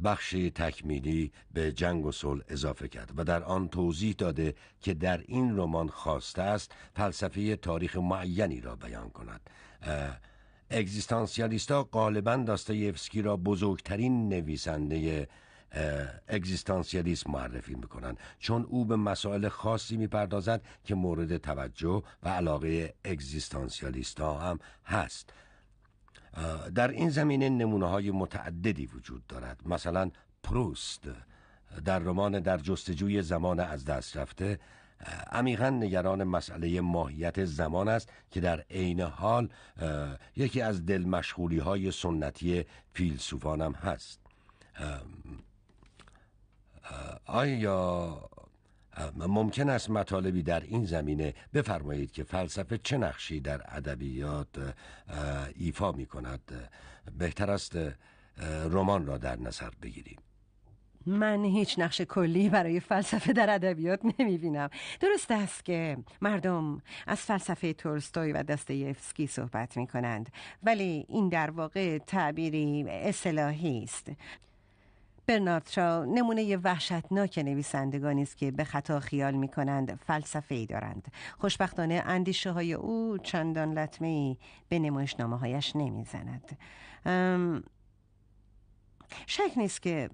[0.04, 5.24] بخشی تکمیلی به جنگ و صلح اضافه کرد و در آن توضیح داده که در
[5.28, 9.50] این رمان خواسته است فلسفه تاریخ معینی را بیان کند.
[10.70, 15.28] اگزیستانسیالیستا غالبا داستایفسکی را بزرگترین نویسنده
[16.28, 24.20] اگزیستانسیالیسم معرفی می‌کنن چون او به مسائل خاصی می‌پردازد که مورد توجه و علاقه اگزیستانسیالیست
[24.20, 25.32] ها هم هست.
[26.74, 29.60] در این زمینه نمونه های متعددی وجود دارد.
[29.66, 30.10] مثلا
[30.42, 31.08] پروست
[31.84, 34.58] در رمان در جستجوی زمان از دست رفته
[35.32, 39.48] عمیقا نگران مسئله ماهیت زمان است که در عین حال
[40.36, 44.20] یکی از دل مشغولی های سنتی فیلسوفانم هست.
[47.26, 48.18] آیا
[49.16, 54.74] ممکن است مطالبی در این زمینه بفرمایید که فلسفه چه نقشی در ادبیات
[55.54, 56.70] ایفا می کند
[57.18, 57.76] بهتر است
[58.70, 60.18] رمان را در نظر بگیریم.
[61.06, 64.68] من هیچ نقش کلی برای فلسفه در ادبیات نمی بینم
[65.00, 71.50] درست است که مردم از فلسفه تولستوی و دستایفسکی صحبت می کنند ولی این در
[71.50, 74.10] واقع تعبیری اصلاحی است.
[75.26, 81.08] برنارد شا نمونه وحشتناک نویسندگانی است که به خطا خیال می کنند فلسفه ای دارند.
[81.38, 84.36] خوشبختانه اندیشه های او چندان لطمه ای
[84.68, 86.58] به نمایشنامه هایش نمی زند
[89.26, 90.10] شک نیست که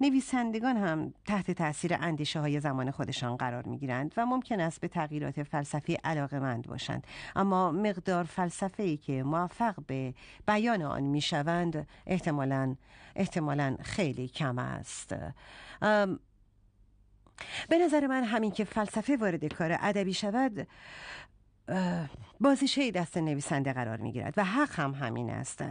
[0.00, 4.88] نویسندگان هم تحت تاثیر اندیشه های زمان خودشان قرار می گیرند و ممکن است به
[4.88, 7.06] تغییرات فلسفی علاقه مند باشند.
[7.36, 10.14] اما مقدار فلسفه ای که موفق به
[10.46, 12.76] بیان آن می شوند احتمالا,
[13.16, 15.14] احتمالا خیلی کم است.
[17.68, 20.66] به نظر من همین که فلسفه وارد کار ادبی شود
[22.40, 25.64] بازیشه دست نویسنده قرار می گیرد و حق هم همین است.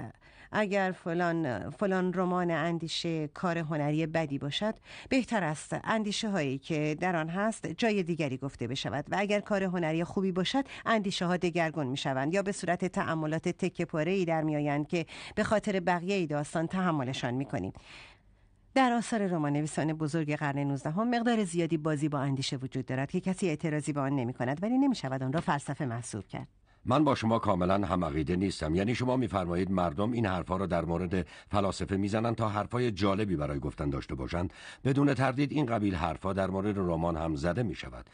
[0.51, 4.75] اگر فلان, فلان رمان اندیشه کار هنری بدی باشد
[5.09, 9.63] بهتر است اندیشه هایی که در آن هست جای دیگری گفته بشود و اگر کار
[9.63, 14.25] هنری خوبی باشد اندیشه ها دگرگون می شوند یا به صورت تعملات تکه پاره ای
[14.25, 15.05] در می آیند که
[15.35, 17.73] به خاطر بقیه داستان تحملشان می کنیم
[18.75, 23.11] در آثار رمان نویسان بزرگ قرن 19 هم مقدار زیادی بازی با اندیشه وجود دارد
[23.11, 26.47] که کسی اعتراضی به آن نمی کند ولی نمی شود آن را فلسفه محسوب کرد.
[26.85, 28.75] من با شما کاملا هم عقیده نیستم.
[28.75, 33.59] یعنی شما میفرمایید مردم این حرفها را در مورد فلاسفه می‌زنند تا حرفای جالبی برای
[33.59, 34.53] گفتن داشته باشند.
[34.83, 38.05] بدون تردید این قبیل حرفها در مورد رمان هم زده می شود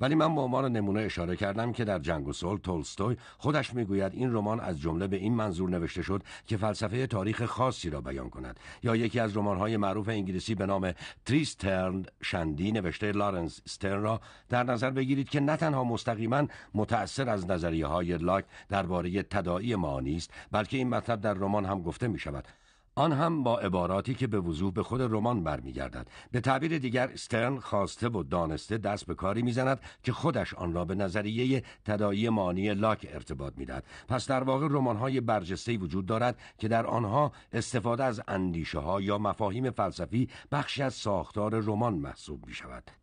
[0.00, 4.14] ولی من به عنوان نمونه اشاره کردم که در جنگ و صلح تولستوی خودش می‌گوید
[4.14, 8.30] این رمان از جمله به این منظور نوشته شد که فلسفه تاریخ خاصی را بیان
[8.30, 8.60] کند.
[8.82, 10.92] یا یکی از رمان‌های معروف انگلیسی به نام
[11.26, 17.50] تریسترن شندی نوشته لارنس استرن را در نظر بگیرید که نه تنها مستقیما متأثر از
[17.50, 22.18] نظریه های لاک درباره تداعی معانی است بلکه این مطلب در رمان هم گفته می
[22.18, 22.48] شود.
[22.94, 26.08] آن هم با عباراتی که به وضوح به خود رمان برمیگردد.
[26.30, 30.84] به تعبیر دیگر استرن خواسته و دانسته دست به کاری می‌زند که خودش آن را
[30.84, 33.84] به نظریه تداعی معنی لاک ارتباط می‌دهد.
[34.08, 39.18] پس در واقع رمان‌های برجسته وجود دارد که در آنها استفاده از اندیشه ها یا
[39.18, 43.01] مفاهیم فلسفی بخشی از ساختار رمان محسوب می شود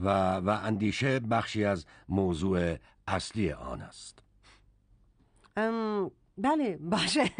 [0.00, 2.76] و, و اندیشه بخشی از موضوع
[3.06, 4.22] اصلی آن است.
[6.38, 7.24] بله باشه.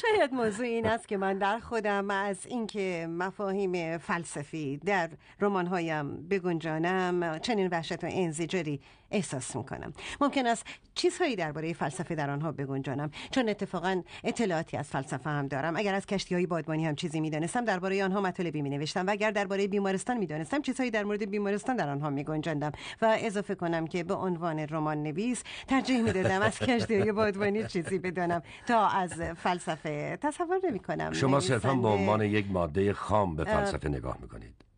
[0.00, 7.38] شاید موضوع این است که من در خودم از اینکه مفاهیم فلسفی در رمانهایم بگنجانم
[7.38, 9.92] چنین وحشت و انزجاری احساس می‌کنم.
[10.20, 15.76] ممکن است چیزهایی درباره فلسفه در آنها بگنجانم چون اتفاقا اطلاعاتی از فلسفه هم دارم.
[15.76, 19.30] اگر از کشتی های بادبانی هم چیزی می‌دانستم درباره آنها مطالبی می نوشتم و اگر
[19.30, 24.14] درباره بیمارستان می‌دانستم چیزهایی در مورد بیمارستان در آنها میگنجاندم و اضافه کنم که به
[24.14, 30.60] عنوان رمان نویس ترجیح می‌دادم از کشتی های بادبانی چیزی بدانم تا از فلسفه تصور
[30.64, 34.69] نمی کنم شما صرفا به عنوان یک ماده خام به فلسفه نگاه می‌کنید.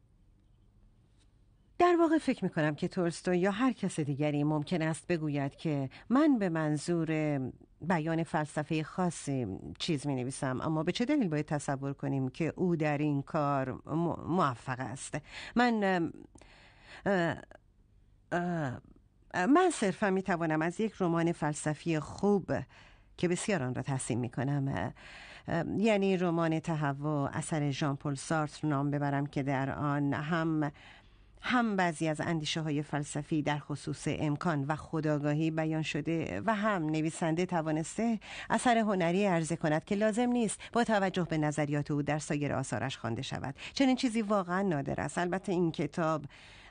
[1.82, 6.38] در واقع فکر می‌کنم که تولستوی یا هر کس دیگری ممکن است بگوید که من
[6.38, 7.40] به منظور
[7.80, 9.46] بیان فلسفه خاصی
[9.78, 13.82] چیز می نویسم اما به چه دلیل باید تصور کنیم که او در این کار
[14.26, 15.18] موفق است؟
[15.56, 15.98] من
[19.34, 22.52] من صرفا می توانم از یک رمان فلسفی خوب
[23.16, 24.92] که بسیار آن را تحسین می کنم
[25.76, 30.72] یعنی رمان تهوع اثر ژان پل سارتر نام ببرم که در آن هم
[31.42, 36.86] هم بعضی از اندیشه های فلسفی در خصوص امکان و خداگاهی بیان شده و هم
[36.86, 38.18] نویسنده توانسته
[38.50, 42.96] اثر هنری عرضه کند که لازم نیست با توجه به نظریات او در سایر آثارش
[42.96, 43.54] خوانده شود.
[43.74, 45.18] چنین چیزی واقعا نادر است.
[45.18, 46.24] البته این کتاب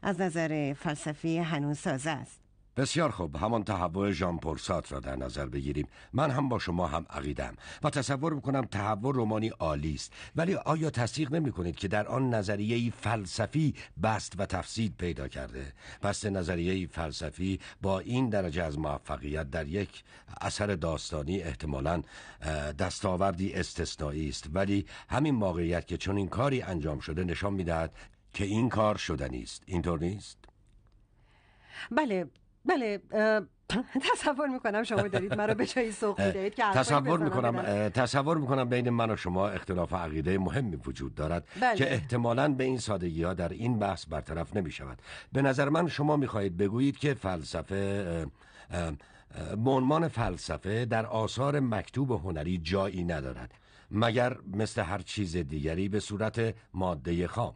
[0.04, 2.41] از نظر فلسفی هنوز سازه است.
[2.78, 3.36] بسیار خوب.
[3.36, 5.88] همان تحول ژان پرسات را در نظر بگیریم.
[6.14, 10.14] من هم با شما هم عقیدم و تصور می‌کنم تحول رومانی عالی است.
[10.36, 15.74] ولی آیا تصدیق نمی کنید که در آن نظریه فلسفی بست و تفسید پیدا کرده؟
[16.04, 20.04] بست نظریه فلسفی با این درجه از موفقیت در یک
[20.42, 22.02] اثر داستانی احتمالا
[22.80, 24.50] دستاوردی استثنایی است.
[24.54, 27.96] ولی همین موقعیت که چون این کاری انجام شده نشان می‌دهد
[28.34, 30.38] که این کار شدنی است اینطور نیست؟
[31.92, 32.28] بله
[32.66, 33.02] بله
[34.14, 38.90] تصور می‌کنم شما دارید مرا به جایی سوق می‌دهید که تصور می‌کنم تصور می‌کنم بین
[38.90, 41.76] من و شما اختلاف عقیده مهمی وجود دارد بله.
[41.76, 45.02] که احتمالا به این سادگی ها در این بحث برطرف نمی شود
[45.34, 48.28] به نظر من شما می‌خواهید بگویید که فلسفه
[49.66, 53.54] به فلسفه در آثار مکتوب هنری جایی ندارد
[53.92, 57.56] مگر مثل هر چیز دیگری به صورت ماده خام.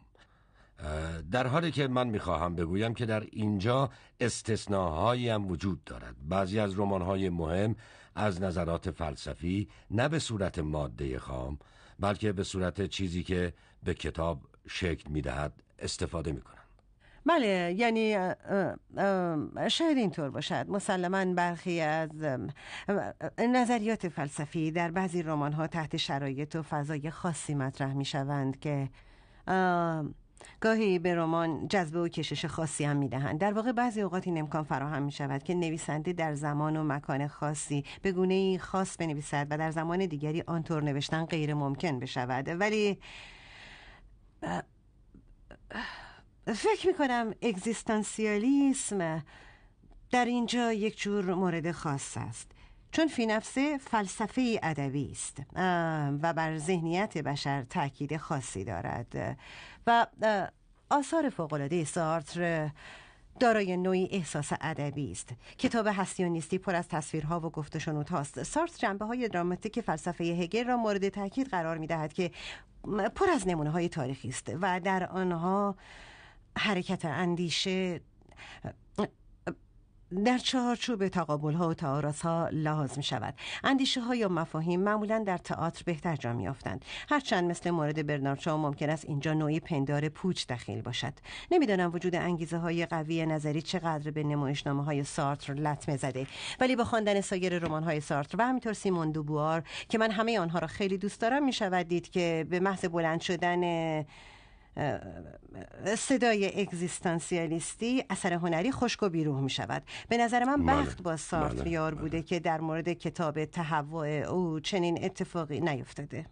[1.32, 6.16] در حالی که من می‌خواهم بگویم که در اینجا استثناهایی هم وجود دارد.
[6.30, 7.76] بعضی از رمان‌های مهم
[8.16, 11.60] از نظرات فلسفی نه به صورت ماده خام
[12.00, 16.56] بلکه به صورت چیزی که به کتاب شکل می‌دهد استفاده می‌کنند.
[17.26, 18.18] بله یعنی
[19.70, 20.66] شاید اینطور باشد.
[20.70, 22.10] مسلما برخی از
[23.38, 28.90] نظریات فلسفی در بعضی رمان ها تحت شرایط و فضای خاصی مطرح می شوند که
[30.60, 33.40] گاهی به رمان جذبه و کشش خاصی هم می‌دهند.
[33.40, 37.28] در واقع بعضی اوقات این امکان فراهم می شود که نویسنده در زمان و مکان
[37.28, 42.48] خاصی به گونه خاص بنویسد و در زمان دیگری آنطور نوشتن غیر ممکن بشود.
[42.60, 43.00] ولی
[46.46, 49.24] فکر می کنم اگزیستانسیالیسم
[50.12, 52.52] در اینجا یک جور مورد خاص است.
[52.96, 55.42] چون فی نفسه فلسفه ادبی است
[56.22, 59.38] و بر ذهنیت بشر تاکید خاصی دارد.
[59.88, 60.08] و
[60.90, 62.70] آثار فوقالعاده سارتر
[63.40, 65.30] دارای نوعی احساس ادبی است.
[65.58, 68.44] کتاب هستی و نیستی پر از تصویرها و گفت هاست.
[68.44, 72.32] سارتر جنبه های دراماتیک فلسفه هگل را مورد تاکید قرار می دهد که
[73.16, 75.76] پر از نمونه های تاریخی است و در آنها
[76.58, 78.02] حرکت اندیشه
[80.26, 85.24] در چارچوب تقابل ها و تعارض ها لحاظ می شود اندیشه ها یا مفاهیم معمولا
[85.28, 90.10] در تئاتر بهتر جا می افتند هرچند مثل مورد برنارد ممکن است اینجا نوعی پندار
[90.10, 91.14] پوچ دخیل باشد.
[91.52, 96.28] نمی‌دانم وجود انگیزه های قوی نظری چقدر به نمایشنامه های سارتر لطمه زده.
[96.60, 100.60] ولی با خواندن سایر رمان های سارتر و همینطور سیمون دوبوار که من همه آنها
[100.60, 104.06] را خیلی دوست دارم می شود دید که به محض بلند شدن
[105.98, 110.82] صدای اگزیستانسیالیستی اثر هنری خشک و بیروح می شود به نظر من بله.
[110.82, 112.02] بخت با سارتر یار بله.
[112.02, 116.26] بوده که در مورد کتاب تهوع او چنین اتفاقی نیفتاده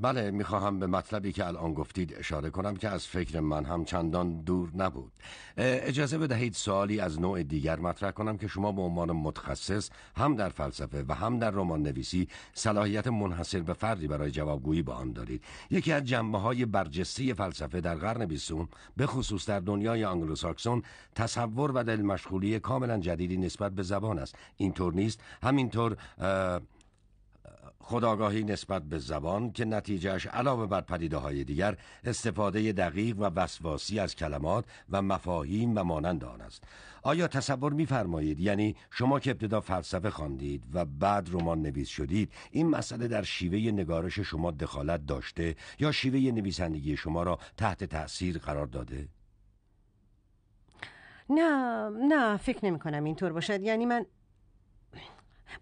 [0.00, 4.40] بله می‌خواهم به مطلبی که الان گفتید اشاره کنم که از فکر من هم چندان
[4.40, 5.12] دور نبود.
[5.56, 10.48] اجازه بدهید سوالی از نوع دیگر مطرح کنم که شما به عنوان متخصص هم در
[10.48, 15.42] فلسفه و هم در رمان نویسی صلاحیت منحصر به فردی برای جوابگویی با آن دارید.
[15.70, 20.82] یکی از جنبه های برجسته فلسفه در قرن بیستم به خصوص در دنیای آنگلوساکسون
[21.14, 24.34] تصور و دل مشغولی کاملا جدیدی نسبت به زبان است.
[24.56, 25.96] اینطور نیست؟ همینطور
[27.80, 34.00] خودآگاهی نسبت به زبان که نتیجهش علاوه بر پدیده های دیگر استفاده دقیق و وسواسی
[34.00, 36.64] از کلمات و مفاهیم و مانند آن است.
[37.02, 42.68] آیا تصور میفرمایید؟ یعنی شما که ابتدا فلسفه خواندید و بعد رمان نویس شدید این
[42.68, 48.66] مسئله در شیوه نگارش شما دخالت داشته یا شیوه نویسندگی شما را تحت تأثیر قرار
[48.66, 49.08] داده؟
[51.30, 53.62] نه نه فکر نمی کنم اینطور باشد.
[53.62, 54.06] یعنی من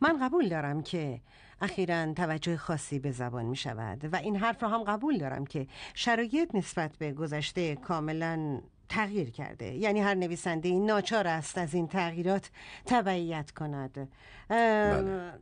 [0.00, 1.20] من قبول دارم که
[1.60, 5.66] اخیرا توجه خاصی به زبان می شود و این حرف را هم قبول دارم که
[5.94, 9.74] شرایط نسبت به گذشته کاملا تغییر کرده.
[9.74, 12.50] یعنی هر نویسنده این ناچار است از این تغییرات
[12.86, 14.08] تبعیت کند.
[14.48, 15.32] بله.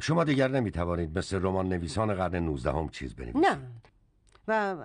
[0.00, 3.46] شما دیگر نمی توانید مثل رمان نویسان قرن 19 هم چیز بنویسید.
[3.46, 3.58] نه.
[4.48, 4.76] و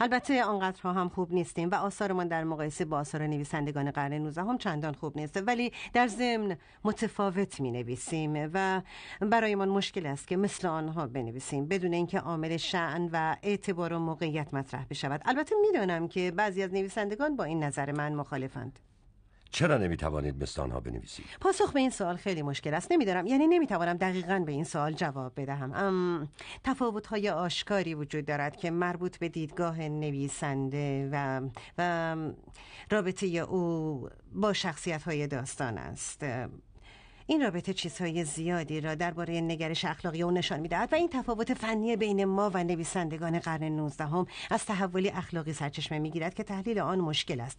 [0.00, 4.58] البته آنقدرها هم خوب نیستیم و آثارمان در مقایسه با آثار نویسندگان قرن 19 هم
[4.58, 5.42] چندان خوب نیست.
[5.46, 8.82] ولی در ضمن متفاوت می نویسیم و
[9.20, 14.54] برایمان مشکل است که مثل آنها بنویسیم بدون اینکه عامل شعن و اعتبار و موقعیت
[14.54, 15.22] مطرح بشود.
[15.24, 18.78] البته می‌دانم که بعضی از نویسندگان با این نظر من مخالفند.
[19.54, 22.92] چرا نمی‌توانید مثل آنها بنویسید؟ پاسخ به این سوال خیلی مشکل است.
[22.92, 25.72] نمی‌دانم یعنی نمی‌توانم دقیقا به این سوال جواب بدهم.
[25.72, 26.28] ام
[26.64, 31.40] تفاوت های آشکاری وجود دارد که مربوط به دیدگاه نویسنده و
[31.78, 32.16] و
[32.90, 36.24] رابطه او با شخصیت های داستان است.
[37.26, 41.96] این رابطه چیزهای زیادی را درباره نگرش اخلاقی او نشان می‌دهد و این تفاوت فنی
[41.96, 47.00] بین ما و نویسندگان قرن 19 هم از تحولی اخلاقی سرچشمه می‌گیرد که تحلیل آن
[47.00, 47.58] مشکل است.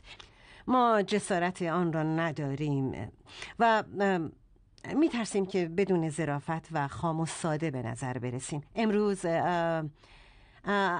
[0.67, 3.11] ما جسارت آن را نداریم.
[3.59, 3.83] و
[4.95, 8.61] می ترسیم که بدون زرافت و خام و ساده به نظر برسیم.
[8.75, 9.25] امروز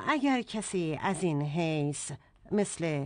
[0.07, 2.11] اگر کسی از این حیث
[2.51, 3.05] مثل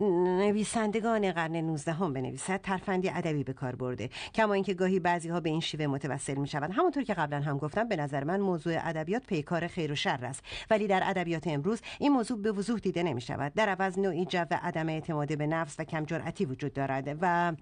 [0.00, 4.08] نویسندگان قرن 19 هم بنویسد ترفندی ادبی به کار برده.
[4.34, 7.58] کما اینکه گاهی بعضی ها به این شیوه متوسل می شوند همونطور که قبلا هم
[7.58, 10.42] گفتم به نظر من موضوع ادبیات پیکار خیر و شر است.
[10.70, 14.46] ولی در ادبیات امروز این موضوع به وضوح دیده نمی شود در عوض نوعی جو
[14.50, 17.52] عدم اعتماد به نفس و کم جرأتی وجود دارد و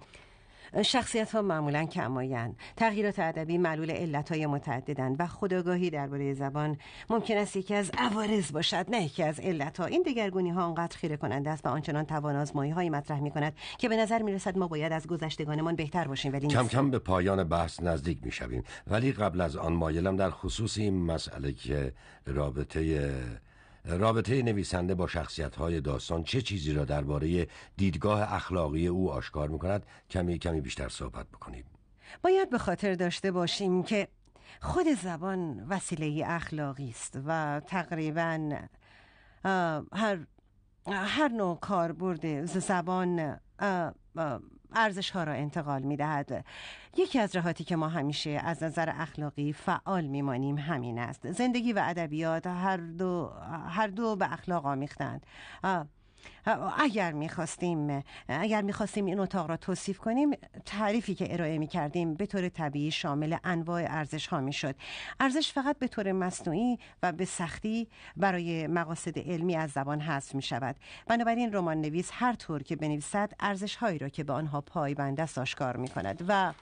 [0.83, 6.77] شخصیت ها معمولا کماین تغییرات ادبی معلول علت های متعددند و خداگاهی درباره زبان
[7.11, 10.97] ممکن است یکی از عوارض باشد نه یکی از علت ها این دگرگونی ها انقدر
[10.97, 14.33] خیره کننده است و آنچنان توان آزمایی هایی مطرح می کند که به نظر می
[14.33, 18.33] رسد ما باید از گذشتگانمان بهتر باشیم ولی کم کم به پایان بحث نزدیک می
[18.33, 21.93] شویم ولی قبل از آن مایلم در خصوص این مسئله که
[22.27, 23.12] رابطه
[23.89, 29.59] رابطه نویسنده با شخصیت های داستان چه چیزی را درباره دیدگاه اخلاقی او آشکار می
[29.59, 31.64] کند کمی کمی بیشتر صحبت بکنیم
[32.22, 34.09] باید به خاطر داشته باشیم که
[34.61, 38.59] خود زبان وسیله اخلاقی است و تقریبا
[39.93, 40.18] هر
[40.86, 43.41] هر نوع کاربرد زبان
[44.75, 46.45] ارزش ها را انتقال می دهد.
[46.97, 51.83] یکی از راهاتی که ما همیشه از نظر اخلاقی فعال میمانیم همین است زندگی و
[51.85, 53.33] ادبیات هر دو
[53.69, 55.27] هر دو به اخلاق آمیختند
[56.79, 60.31] اگر می‌خواستیم اگر می‌خواستیم این اتاق را توصیف کنیم
[60.64, 64.75] تعریفی که ارائه می‌کردیم به طور طبیعی شامل انواع ارزش ها می‌شد.
[65.21, 70.43] ارزش فقط به طور مصنوعی و به سختی برای مقاصد علمی از زبان حذف می
[70.43, 75.21] شود بنابراین رمان نویس هر طور که بنویسد ارزش هایی را که به آنها پایبند
[75.21, 76.53] است آشکار می کند و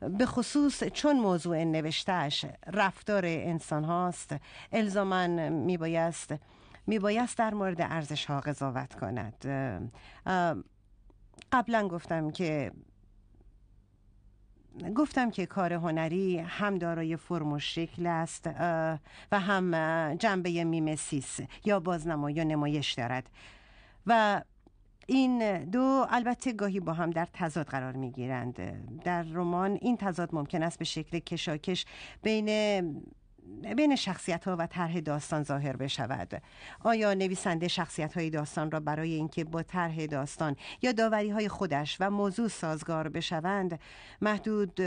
[0.00, 4.34] به خصوص چون موضوع نوشتهش رفتار انسان هاست
[4.72, 6.34] الزامن می بایست
[6.86, 9.46] میبایست در مورد ارزش ها قضاوت کند.
[11.52, 12.72] قبلا گفتم که
[14.96, 18.46] گفتم که کار هنری هم دارای فرم و شکل است
[19.32, 23.28] و هم جنبه میمسیس یا بازنما یا نمایش دارد.
[24.06, 24.42] و
[25.06, 28.56] این دو البته گاهی با هم در تضاد قرار می گیرند
[29.04, 31.84] در رمان این تضاد ممکن است به شکل کشاکش
[32.22, 32.48] بین
[33.76, 36.42] بین شخصیت ها و طرح داستان ظاهر بشود.
[36.80, 41.96] آیا نویسنده شخصیت های داستان را برای اینکه با طرح داستان یا داوری های خودش
[42.00, 43.80] و موضوع سازگار بشوند
[44.20, 44.80] محدود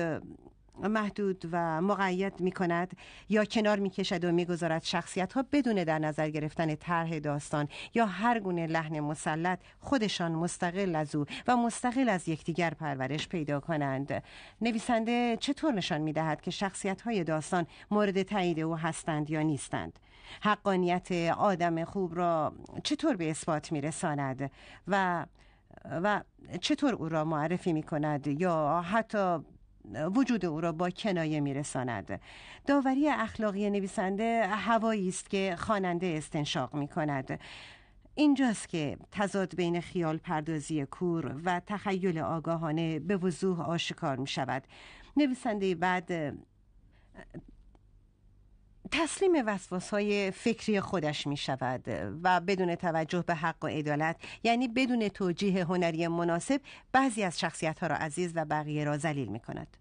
[0.84, 2.97] محدود و مقید می کند
[3.30, 4.47] یا کنار می کشد و می
[4.84, 10.95] شخصیت ها بدون در نظر گرفتن طرح داستان یا هر گونه لحن مسلط خودشان مستقل
[10.95, 14.23] از او و مستقل از یکدیگر پرورش پیدا کنند.
[14.61, 19.99] نویسنده چطور نشان می دهد که شخصیت های داستان مورد تایید او هستند یا نیستند؟
[20.41, 22.53] حقانیت آدم خوب را
[22.84, 24.51] چطور به اثبات می رساند
[24.88, 25.26] و
[26.03, 26.21] و
[26.61, 29.39] چطور او را معرفی می کند یا حتی
[30.15, 32.21] وجود او را با کنایه میرساند.
[32.65, 37.39] داوری اخلاقی نویسنده هوایی است که خواننده استنشاق می کند
[38.15, 44.63] اینجاست که تضاد بین خیال پردازی کور و تخیل آگاهانه به وضوح آشکار می شود
[45.17, 46.38] نویسنده بعد
[48.91, 51.83] تسلیم وسواس های فکری خودش می شود
[52.23, 56.61] و بدون توجه به حق و عدالت یعنی بدون توجیه هنری مناسب
[56.91, 59.77] بعضی از شخصیت ها را عزیز و بقیه را ذلیل می کند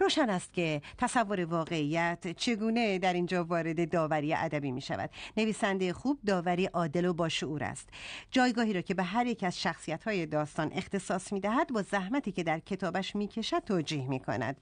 [0.00, 6.18] روشن است که تصور واقعیت چگونه در اینجا وارد داوری ادبی می شود نویسنده خوب
[6.26, 7.88] داوری عادل و باشعور است.
[8.30, 12.32] جایگاهی را که به هر یک از شخصیت های داستان اختصاص می دهد با زحمتی
[12.32, 14.56] که در کتابش می کشد توجیه می کند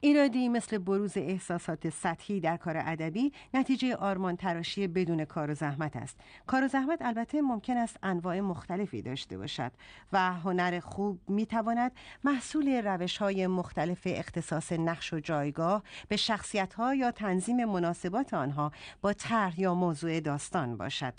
[0.00, 5.96] ایرادی مثل بروز احساسات سطحی در کار ادبی نتیجه آرمان تراشی بدون کار و زحمت
[5.96, 6.16] است.
[6.46, 9.72] کار و زحمت البته ممکن است انواع مختلفی داشته باشد
[10.12, 11.92] و هنر خوب می تواند
[12.24, 18.72] محصول روش های مختلف اختصاص نقش و جایگاه به شخصیت ها یا تنظیم مناسبات آنها
[19.00, 21.14] با طرح یا موضوع داستان باشد.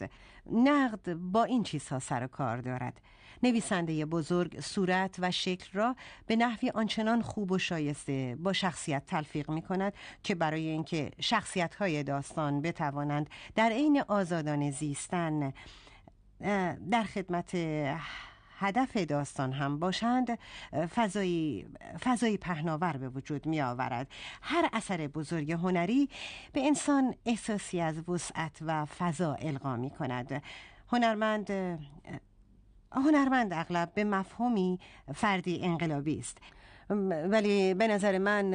[0.51, 3.01] نقد با این چیزها سر و کار دارد.
[3.43, 5.95] نویسنده بزرگ صورت و شکل را
[6.27, 11.75] به نحوی آنچنان خوب و شایسته با شخصیت تلفیق می کند که برای اینکه شخصیت
[11.75, 15.53] های داستان بتوانند در عین آزادانه زیستن
[16.91, 17.55] در خدمت
[18.60, 20.39] هدف داستان هم باشند
[20.95, 21.68] فضایی
[22.04, 24.08] فضایی پهناور به وجود می آورد
[24.41, 26.10] هر اثر بزرگ هنری
[26.54, 30.43] به انسان احساسی از وسعت و فضا القا می کند
[30.91, 31.51] هنرمند
[32.91, 34.80] هنرمند اغلب به مفهومی
[35.16, 36.38] فردی انقلابی است.
[37.31, 38.53] ولی به نظر من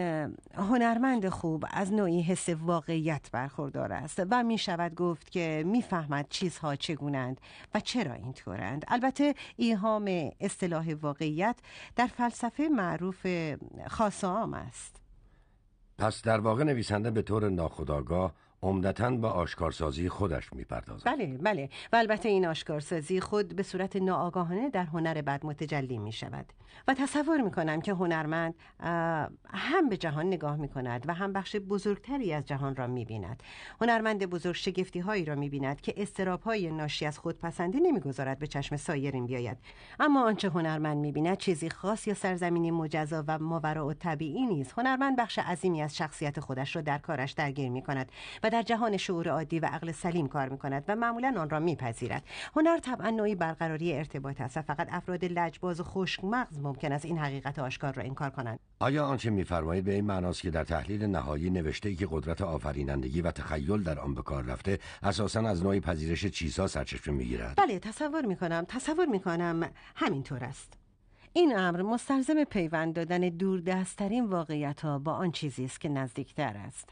[0.55, 6.77] هنرمند خوب از نوعی حس واقعیت برخوردار است و می شود گفت که می‌فهمد چیزها
[6.77, 7.41] چگونند
[7.75, 8.85] و چرا اینطورند.
[8.89, 11.57] البته ایهام اصطلاح واقعیت
[11.97, 13.27] در فلسفه معروف
[13.89, 15.01] خاص عام است.
[15.99, 21.07] پس در واقع نویسنده به طور ناخودآگاه عمدتا به آشکارسازی خودش می‌پردازد.
[21.07, 21.69] بله بله.
[21.93, 26.53] و البته این آشکارسازی خود به صورت ناآگاهانه در هنر بد متجلی می شود
[26.89, 28.55] و تصور می کنم که هنرمند
[29.49, 33.43] هم به جهان نگاه می کند و هم بخش بزرگتری از جهان را می بیند
[33.81, 38.47] هنرمند بزرگ شگفتی هایی را می بیند که استراب های ناشی از خودپسندی نمی‌گذارد به
[38.47, 39.59] چشم سایرین بیاید.
[40.01, 44.75] اما آنچه هنرمند می بیند چیزی خاص یا سرزمینی مجزا و ماورا و طبیعی نیست.
[44.79, 48.97] هنرمند بخش عظیمی از شخصیت خودش را در کارش درگیر می کند و در جهان
[48.97, 52.23] شعور عادی و عقل سلیم کار می کند و معمولا آن را میپذیرد.
[52.57, 57.05] هنر طبعا نوعی برقراری ارتباط است و فقط افراد لجباز و خشک مغز ممکن است
[57.05, 58.59] این حقیقت آشکار را انکار کنند.
[58.81, 63.21] آیا آنچه میفرمایید به این معناست که در تحلیل نهایی نوشته ای که قدرت آفرینندگی
[63.21, 67.79] و تخیل در آن به کار رفته اساسا از نوعی پذیرش چیزها سرچشمه می‌گیرد؟ بله
[67.79, 70.73] تصور می‌کنم تصور می‌کنم همینطور است.
[71.33, 76.89] این امر مستلزم پیوند دادن دوردستترین واقعیت ها با آن چیزی است که نزدیکتر است.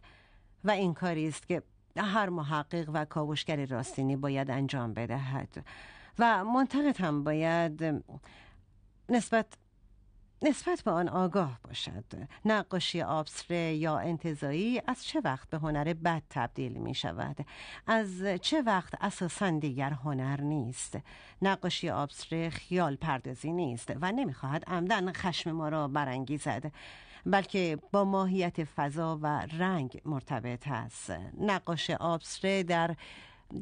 [0.67, 1.63] و این کاری است که
[1.97, 5.65] هر محقق و کاوشگر راستینی باید انجام بدهد.
[6.19, 8.05] و منتقد هم باید
[9.09, 9.47] نسبت
[10.43, 12.05] نسبت به آن آگاه باشد.
[12.45, 17.37] نقاشی آبسره یا انتظایی از چه وقت به هنر بد تبدیل می شود؟
[17.87, 20.99] از چه وقت اساسا دیگر هنر نیست؟
[21.43, 26.73] نقاشی آبسره خیال پردازی نیست و نمی‌خواهد عمدن خشم ما را برانگیزد.
[27.27, 29.27] بلکه با ماهیت فضا و
[29.59, 31.13] رنگ مرتبط است.
[31.41, 32.97] نقاش آبسره در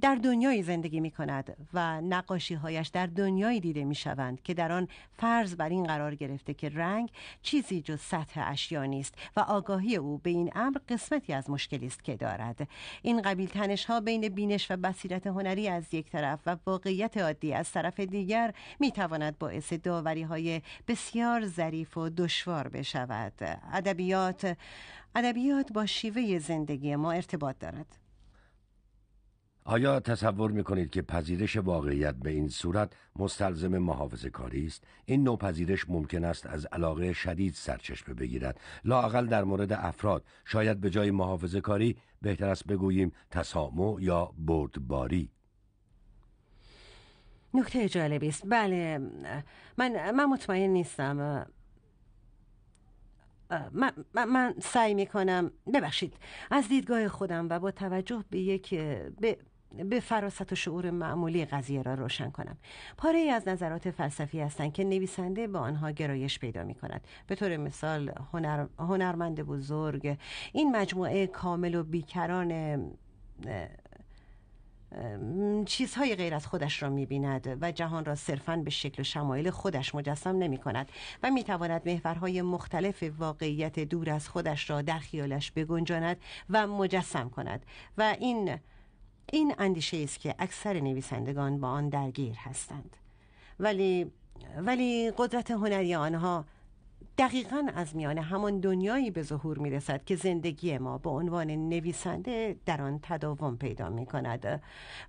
[0.01, 4.73] در دنیایی زندگی می کند و نقاشی هایش در دنیایی دیده می شوند که در
[4.73, 7.11] آن فرض بر این قرار گرفته که رنگ
[7.43, 12.05] چیزی جز سطح اشیا نیست و آگاهی او به این امر قسمتی از مشکلی است
[12.05, 12.69] که دارد.
[13.03, 17.53] این قبیل تنش ها بین بینش و بصیرت هنری از یک طرف و واقعیت عادی
[17.53, 23.33] از طرف دیگر می تواند باعث داوری های بسیار ظریف و دشوار بشود.
[23.73, 24.57] ادبیات
[25.15, 28.04] ادبیات با شیوه زندگی ما ارتباط دارد.
[29.67, 35.25] آیا تصور می کنید که پذیرش واقعیت به این صورت مستلزم محافظه کاری است؟ این
[35.25, 38.61] نوع پذیرش ممکن است از علاقه شدید سرچشمه بگیرد.
[38.85, 45.31] لااقل در مورد افراد شاید به جای محافظه کاری بهتر است بگوییم تسامو یا بردباری.
[47.55, 48.43] نکته جالبی است.
[48.49, 48.99] بله
[49.79, 51.47] من من مطمئن نیستم.
[53.73, 56.15] من, من, سعی می کنم ببخشید
[56.51, 58.75] از دیدگاه خودم و با توجه به یک
[59.21, 59.39] به
[59.77, 62.57] به فراست و شعور معمولی قضیه را روشن کنم.
[62.97, 67.35] پاره ای از نظرات فلسفی هستند که نویسنده با آنها گرایش پیدا می کند به
[67.35, 70.19] طور مثال هنر، هنرمند بزرگ
[70.53, 72.81] این مجموعه کامل و بیکران
[75.67, 79.95] چیزهای غیر از خودش را می‌بیند و جهان را صرفا به شکل و شمایل خودش
[79.95, 86.17] مجسم نمی کند و می‌تواند محورهای مختلف واقعیت دور از خودش را در خیالش بگنجاند
[86.51, 87.67] و مجسم کند.
[87.99, 88.59] و این
[89.33, 92.97] این اندیشه است که اکثر نویسندگان با آن درگیر هستند.
[93.61, 94.13] ولی
[94.57, 96.45] ولی قدرت هنری آنها
[97.19, 102.57] دقیقا از میان همان دنیایی به ظهور می رسد که زندگی ما به عنوان نویسنده
[102.67, 104.63] در آن تداوم پیدا می کند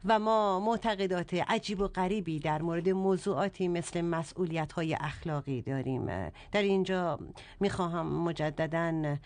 [0.05, 6.05] و ما معتقدات عجیب و غریبی در مورد موضوعاتی مثل مسئولیت های اخلاقی داریم.
[6.51, 7.19] در اینجا
[7.59, 9.17] می خواهم مجددا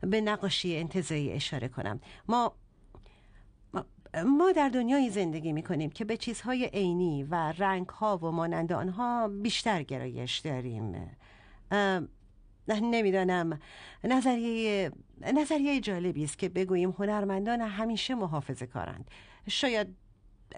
[0.00, 2.00] به نقاشی انتظایی اشاره کنم.
[2.28, 2.52] ما
[4.26, 9.28] ما در دنیای زندگی می کنیم که به چیزهای عینی و رنگها و مانند آنها
[9.28, 11.16] بیشتر گرایش داریم.
[12.68, 13.58] نمی‌دانم.
[14.04, 14.92] نظریه
[15.34, 19.10] نظریه جالبی است که بگوییم هنرمندان همیشه محافظه کارند.
[19.48, 19.96] شاید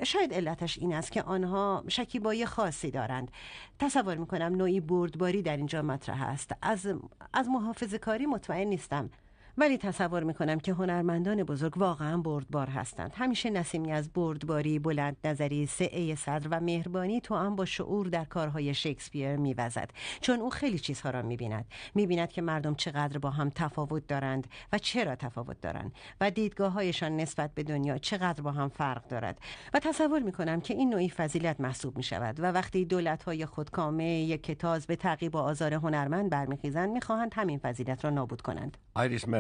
[0.04, 3.30] شاید علتش این است که آنها شکیبایی خاصی دارند.
[3.78, 6.52] تصور می‌کنم نوعی بردباری در اینجا مطرح است.
[6.62, 6.86] از
[7.32, 9.10] از محافظه کاری مطمئن نیستم.
[9.58, 13.12] ولی تصور می‌کنم که هنرمندان بزرگ واقعا بردبار هستند.
[13.14, 18.24] همیشه نسیمی از بردباری بلند نظری سعه صدر و مهربانی تو هم با شعور در
[18.24, 19.90] کارهای شکسپیر میوزد.
[20.20, 21.64] چون او خیلی چیزها را می‌بیند.
[21.94, 27.54] می‌بیند که مردم چقدر با هم تفاوت دارند و چرا تفاوت دارند و دیدگاههایشان نسبت
[27.54, 29.38] به دنیا چقدر با هم فرق دارد.
[29.74, 34.42] و تصور می‌کنم که این نوعی فضیلت محسوب می‌شود و وقتی دولت های خودکامه یک
[34.42, 38.78] کتاز به تعقیب و آزار هنرمند برمیخیزند می‌خواهند همین فضیلت را نابود کنند.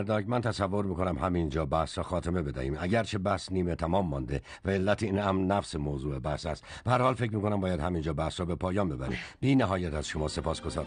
[0.00, 2.76] مرداگ من تصور می‌کنم همینجا بحث را خاتمه بدهیم.
[2.80, 7.02] اگرچه بحث نیمه تمام مانده و علت این هم نفس موضوع بحث است به هر
[7.02, 9.18] حال فکر می‌کنم باید همینجا بحث را به پایان ببریم.
[9.40, 10.86] بی نهایت از شما سپاس گذارم